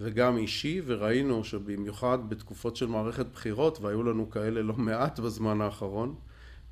וגם 0.02 0.38
אישי, 0.38 0.82
וראינו 0.86 1.43
שבמיוחד 1.43 2.30
בתקופות 2.30 2.76
של 2.76 2.88
מערכת 2.88 3.26
בחירות, 3.34 3.80
והיו 3.82 4.04
לנו 4.04 4.30
כאלה 4.30 4.62
לא 4.62 4.74
מעט 4.74 5.19
בזמן 5.19 5.62
האחרון, 5.62 6.15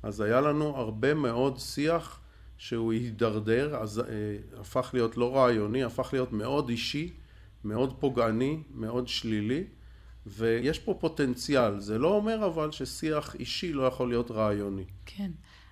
אז 0.02 0.20
היה 0.20 0.40
לנו 0.40 0.76
הרבה 0.76 1.14
מאוד 1.14 1.58
שיח 1.58 2.20
שהוא 2.58 2.92
הידרדר, 2.92 3.76
אז 3.76 3.98
אה, 3.98 4.04
הפך 4.60 4.90
להיות 4.92 5.16
לא 5.16 5.36
רעיוני, 5.36 5.84
הפך 5.84 6.08
להיות 6.12 6.32
מאוד 6.32 6.68
אישי, 6.68 7.12
מאוד 7.64 7.94
פוגעני, 8.00 8.62
מאוד 8.74 9.08
שלילי, 9.08 9.64
ויש 10.26 10.78
פה 10.78 10.94
פוטנציאל. 11.00 11.80
זה 11.80 11.98
לא 11.98 12.14
אומר 12.14 12.46
אבל 12.46 12.70
ששיח 12.70 13.34
אישי 13.34 13.72
לא 13.72 13.82
יכול 13.82 14.08
להיות 14.08 14.30
רעיוני. 14.30 14.84
כן. 15.06 15.30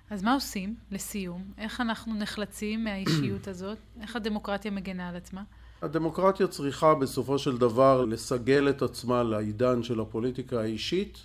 אז 0.09 0.23
מה 0.23 0.33
עושים, 0.33 0.75
לסיום? 0.91 1.43
איך 1.57 1.81
אנחנו 1.81 2.13
נחלצים 2.13 2.83
מהאישיות 2.83 3.47
הזאת? 3.51 3.77
איך 4.01 4.15
הדמוקרטיה 4.15 4.71
מגנה 4.71 5.09
על 5.09 5.15
עצמה? 5.15 5.43
הדמוקרטיה 5.81 6.47
צריכה 6.47 6.95
בסופו 6.95 7.39
של 7.39 7.57
דבר 7.57 8.05
לסגל 8.05 8.69
את 8.69 8.81
עצמה 8.81 9.23
לעידן 9.23 9.83
של 9.83 9.99
הפוליטיקה 9.99 10.61
האישית, 10.61 11.17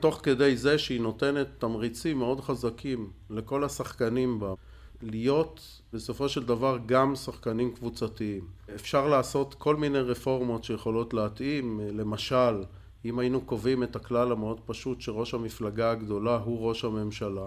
תוך 0.00 0.20
כדי 0.22 0.56
זה 0.56 0.78
שהיא 0.78 1.00
נותנת 1.00 1.46
תמריצים 1.58 2.18
מאוד 2.18 2.40
חזקים 2.40 3.10
לכל 3.30 3.64
השחקנים 3.64 4.40
בה, 4.40 4.54
להיות 5.02 5.80
בסופו 5.92 6.28
של 6.28 6.46
דבר 6.46 6.78
גם 6.86 7.16
שחקנים 7.16 7.74
קבוצתיים. 7.74 8.44
אפשר 8.74 9.08
לעשות 9.08 9.54
כל 9.54 9.76
מיני 9.76 9.98
רפורמות 9.98 10.64
שיכולות 10.64 11.14
להתאים, 11.14 11.80
למשל, 11.92 12.64
אם 13.04 13.18
היינו 13.18 13.40
קובעים 13.40 13.82
את 13.82 13.96
הכלל 13.96 14.32
המאוד 14.32 14.60
פשוט 14.66 15.00
שראש 15.00 15.34
המפלגה 15.34 15.90
הגדולה 15.90 16.36
הוא 16.36 16.68
ראש 16.68 16.84
הממשלה, 16.84 17.46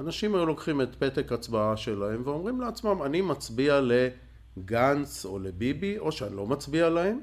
אנשים 0.00 0.34
היו 0.34 0.46
לוקחים 0.46 0.80
את 0.80 0.94
פתק 0.98 1.32
הצבעה 1.32 1.76
שלהם 1.76 2.22
ואומרים 2.24 2.60
לעצמם, 2.60 3.02
אני 3.02 3.20
מצביע 3.20 3.80
לגנץ 3.80 5.24
או 5.24 5.38
לביבי, 5.38 5.98
או 5.98 6.12
שאני 6.12 6.36
לא 6.36 6.46
מצביע 6.46 6.88
להם, 6.88 7.20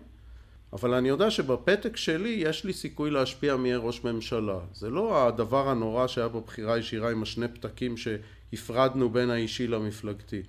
אבל 0.73 0.93
אני 0.93 1.09
יודע 1.09 1.31
שבפתק 1.31 1.97
שלי 1.97 2.29
יש 2.29 2.63
לי 2.63 2.73
סיכוי 2.73 3.11
להשפיע 3.11 3.55
מי 3.55 3.69
יהיה 3.69 3.77
ראש 3.77 4.03
ממשלה. 4.03 4.59
זה 4.73 4.89
לא 4.89 5.27
הדבר 5.27 5.69
הנורא 5.69 6.07
שהיה 6.07 6.27
בבחירה 6.27 6.73
הישירה 6.73 7.11
עם 7.11 7.23
השני 7.23 7.47
פתקים 7.47 7.95
שהפרדנו 7.97 9.09
בין 9.09 9.29
האישי 9.29 9.67
למפלגתי. 9.67 10.41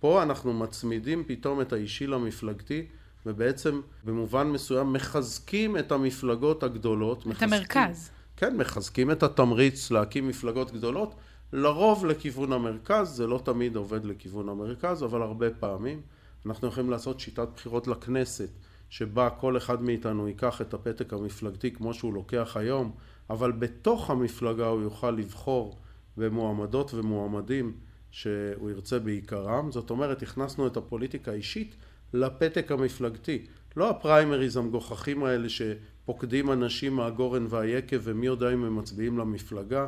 פה 0.00 0.22
אנחנו 0.22 0.52
מצמידים 0.52 1.24
פתאום 1.26 1.60
את 1.60 1.72
האישי 1.72 2.06
למפלגתי 2.06 2.86
ובעצם 3.26 3.80
במובן 4.04 4.46
מסוים 4.46 4.92
מחזקים 4.92 5.76
את 5.76 5.92
המפלגות 5.92 6.62
הגדולות. 6.62 7.18
את 7.20 7.26
מחזקים, 7.26 7.52
המרכז. 7.52 8.10
כן, 8.36 8.56
מחזקים 8.56 9.10
את 9.10 9.22
התמריץ 9.22 9.90
להקים 9.90 10.28
מפלגות 10.28 10.72
גדולות 10.72 11.14
לרוב 11.52 12.06
לכיוון 12.06 12.52
המרכז, 12.52 13.08
זה 13.08 13.26
לא 13.26 13.40
תמיד 13.44 13.76
עובד 13.76 14.04
לכיוון 14.04 14.48
המרכז, 14.48 15.04
אבל 15.04 15.22
הרבה 15.22 15.50
פעמים. 15.50 16.00
אנחנו 16.46 16.68
יכולים 16.68 16.90
לעשות 16.90 17.20
שיטת 17.20 17.48
בחירות 17.54 17.86
לכנסת, 17.86 18.48
שבה 18.90 19.30
כל 19.30 19.56
אחד 19.56 19.82
מאיתנו 19.82 20.28
ייקח 20.28 20.60
את 20.60 20.74
הפתק 20.74 21.12
המפלגתי 21.12 21.70
כמו 21.70 21.94
שהוא 21.94 22.14
לוקח 22.14 22.56
היום, 22.56 22.92
אבל 23.30 23.52
בתוך 23.52 24.10
המפלגה 24.10 24.66
הוא 24.66 24.82
יוכל 24.82 25.10
לבחור 25.10 25.78
במועמדות 26.16 26.94
ומועמדים 26.94 27.72
שהוא 28.10 28.70
ירצה 28.70 28.98
בעיקרם. 28.98 29.72
זאת 29.72 29.90
אומרת, 29.90 30.22
הכנסנו 30.22 30.66
את 30.66 30.76
הפוליטיקה 30.76 31.30
האישית 31.30 31.76
לפתק 32.12 32.72
המפלגתי. 32.72 33.46
לא 33.76 33.90
הפריימריז 33.90 34.56
המגוחכים 34.56 35.24
האלה 35.24 35.48
שפוקדים 35.48 36.52
אנשים 36.52 36.96
מהגורן 36.96 37.46
והיקב 37.48 38.00
ומי 38.02 38.26
יודע 38.26 38.52
אם 38.52 38.64
הם 38.64 38.76
מצביעים 38.76 39.18
למפלגה. 39.18 39.86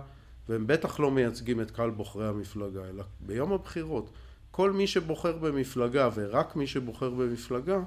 והם 0.48 0.66
בטח 0.66 1.00
לא 1.00 1.10
מייצגים 1.10 1.60
את 1.60 1.70
קהל 1.70 1.90
בוחרי 1.90 2.28
המפלגה, 2.28 2.80
אלא 2.88 3.04
ביום 3.20 3.52
הבחירות 3.52 4.10
כל 4.50 4.72
מי 4.72 4.86
שבוחר 4.86 5.32
במפלגה 5.32 6.08
ורק 6.14 6.56
מי 6.56 6.66
שבוחר 6.66 7.10
במפלגה 7.10 7.78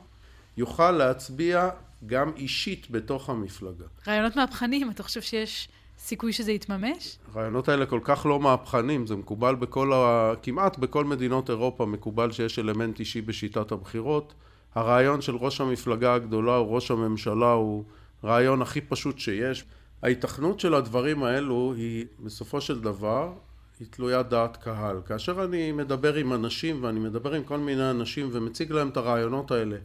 יוכל 0.58 0.92
להצביע 0.92 1.70
גם 2.06 2.32
אישית 2.36 2.92
בתוך 2.92 3.30
המפלגה. 3.30 3.86
רעיונות 4.08 4.36
מהפכניים, 4.36 4.90
אתה 4.90 5.04
חושב 5.04 5.22
שיש 5.22 5.70
סיכוי 6.00 6.34
שזה 6.34 6.52
יתממש? 6.52 7.18
הרעיונות 7.34 7.70
האלה 7.70 7.86
כל 7.86 8.00
כך 8.04 8.26
לא 8.26 8.40
מהפכנים, 8.40 9.08
זה 9.08 9.16
מקובל 9.16 9.56
בכל 9.56 9.94
ה... 9.94 10.32
כמעט 10.44 10.78
בכל 10.78 11.06
מדינות 11.06 11.50
אירופה 11.50 11.86
מקובל 11.86 12.32
שיש 12.32 12.60
אלמנט 12.60 13.00
אישי 13.00 13.22
בשיטת 13.22 13.72
הבחירות. 13.72 14.34
הרעיון 14.76 15.22
של 15.22 15.36
ראש 15.36 15.62
המפלגה 15.62 16.14
הגדולה 16.14 16.56
או 16.56 16.74
ראש 16.74 16.92
הממשלה 16.92 17.52
הוא 17.52 17.84
רעיון 18.24 18.62
הכי 18.62 18.82
פשוט 18.82 19.20
שיש. 19.20 19.66
ההיתכנות 20.02 20.60
של 20.60 20.74
הדברים 20.74 21.24
האלו 21.24 21.74
היא 21.78 22.06
בסופו 22.20 22.62
של 22.62 22.82
דבר 22.82 23.34
היא 23.80 23.88
תלוית 23.90 24.28
דעת 24.28 24.58
קהל. 24.58 25.02
כאשר 25.06 25.44
אני 25.44 25.72
מדבר 25.72 26.16
עם 26.16 26.34
אנשים 26.34 26.84
ואני 26.84 27.00
מדבר 27.00 27.34
עם 27.34 27.44
כל 27.44 27.58
מיני 27.58 27.92
אנשים 27.92 28.30
ומציג 28.32 28.72
להם 28.72 28.90
את 28.90 28.98
הרעיונות 28.98 29.52
האלה, 29.52 29.78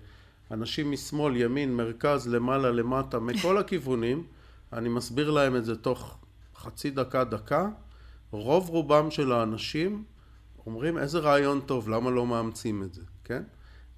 אנשים 0.50 0.90
משמאל, 0.90 1.36
ימין, 1.36 1.76
מרכז, 1.76 2.28
למעלה, 2.28 2.70
למטה, 2.70 3.18
מכל 3.18 3.58
הכיוונים, 3.58 4.24
אני 4.72 4.88
מסביר 4.88 5.30
להם 5.30 5.56
את 5.56 5.64
זה 5.64 5.76
תוך 5.76 6.18
חצי 6.56 6.90
דקה, 6.90 7.24
דקה. 7.24 7.68
רוב 8.30 8.68
רובם 8.68 9.10
של 9.10 9.32
האנשים 9.32 10.04
אומרים 10.66 10.98
איזה 10.98 11.18
רעיון 11.18 11.60
טוב, 11.60 11.88
למה 11.88 12.10
לא 12.10 12.26
מאמצים 12.26 12.82
את 12.82 12.94
זה, 12.94 13.02
כן? 13.24 13.42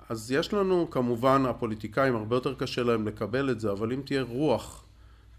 אז 0.08 0.32
יש 0.32 0.54
לנו 0.54 0.90
כמובן 0.90 1.46
הפוליטיקאים 1.46 2.16
הרבה 2.16 2.36
יותר 2.36 2.54
קשה 2.54 2.82
להם 2.82 3.08
לקבל 3.08 3.50
את 3.50 3.60
זה, 3.60 3.72
אבל 3.72 3.92
אם 3.92 4.02
תהיה 4.04 4.22
רוח 4.22 4.85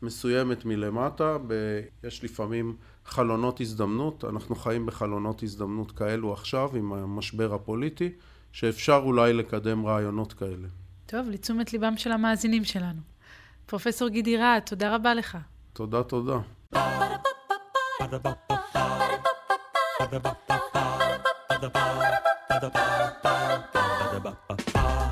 מסוימת 0.02 0.66
מלמטה, 0.66 1.38
ב... 1.48 1.54
יש 2.04 2.24
לפעמים 2.24 2.76
חלונות 3.06 3.62
הזדמנות, 3.62 4.24
אנחנו 4.26 4.56
חיים 4.56 4.86
בחלונות 4.86 5.44
הזדמנות 5.44 5.92
כאלו 5.92 6.34
עכשיו 6.34 6.76
עם 6.76 6.94
המשבר 6.94 7.54
הפוליטי, 7.54 8.10
שאפשר 8.52 9.02
אולי 9.04 9.34
לקדם 9.34 9.86
רעיונות 9.86 10.34
כאלה. 10.34 10.68
טוב, 11.06 11.30
לתשומת 11.30 11.74
ליבם 11.74 11.98
של 11.98 12.12
המאזינים 12.12 12.64
שלנו. 12.64 13.02
פרופסור 13.66 14.10
גידי 14.10 14.38
רהט, 14.38 14.70
תודה 14.70 14.96
רבה 14.96 15.14
לך. 15.14 15.38
תודה, 15.74 16.04
תודה. 16.04 16.40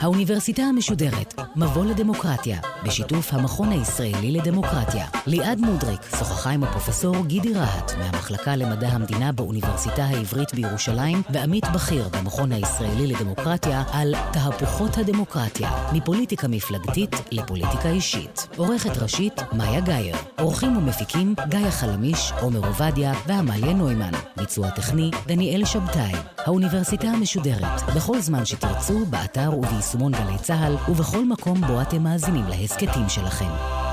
האוניברסיטה 0.06 0.62
המשודרת, 0.62 1.34
מבוא 1.56 1.86
לדמוקרטיה, 1.86 2.60
בשיתוף 2.84 3.34
המכון 3.34 3.72
הישראלי 3.72 4.32
לדמוקרטיה. 4.32 5.08
ליעד 5.28 5.60
מודריק 5.60 6.02
שוחחה 6.20 6.50
עם 6.50 6.64
הפרופסור 6.64 7.26
גידי 7.26 7.54
רהט 7.54 7.92
מהמחלקה 7.98 8.56
למדע 8.56 8.88
המדינה 8.88 9.32
באוניברסיטה 9.32 10.04
העברית 10.04 10.54
בירושלים 10.54 11.22
ועמית 11.30 11.64
בכיר 11.74 12.10
במכון 12.10 12.52
הישראלי 12.52 13.08
לדמוקרטיה 13.08 13.84
על 13.92 14.16
תהפוכות 14.34 14.98
הדמוקרטיה, 14.98 15.72
מפוליטיקה 15.94 16.48
מפלגתית 16.48 17.12
לפוליטיקה 17.32 17.90
אישית. 17.90 18.48
עורכת 18.58 18.98
ראשית, 18.98 19.42
מאיה 19.54 19.80
גאייר. 19.80 20.16
עורכים 20.40 20.78
ומפיקים, 20.78 21.36
גיא 21.50 21.70
חלמיש, 21.70 22.32
עומר 22.42 22.68
עובדיה 22.68 23.14
ועמליה 23.28 23.74
נוימן. 23.74 24.12
ביצוע 24.38 24.70
טכני, 24.70 25.12
דניאל 25.28 25.66
שבתאי. 25.66 26.12
האוניברסיטה 26.38 27.08
המשודרת, 27.08 27.96
בכל 27.96 28.20
זמן 28.22 28.46
שתרצו, 28.46 29.06
באתר 29.06 29.50
וביישומון 29.96 30.12
גלי 30.12 30.38
צה"ל, 30.38 30.76
ובכל 30.92 31.26
מקום 31.26 31.62
בו 31.62 31.82
אתם 31.82 32.04
מאזינים 32.04 32.46
להסכתים 32.48 33.10
שלכם. 33.10 33.85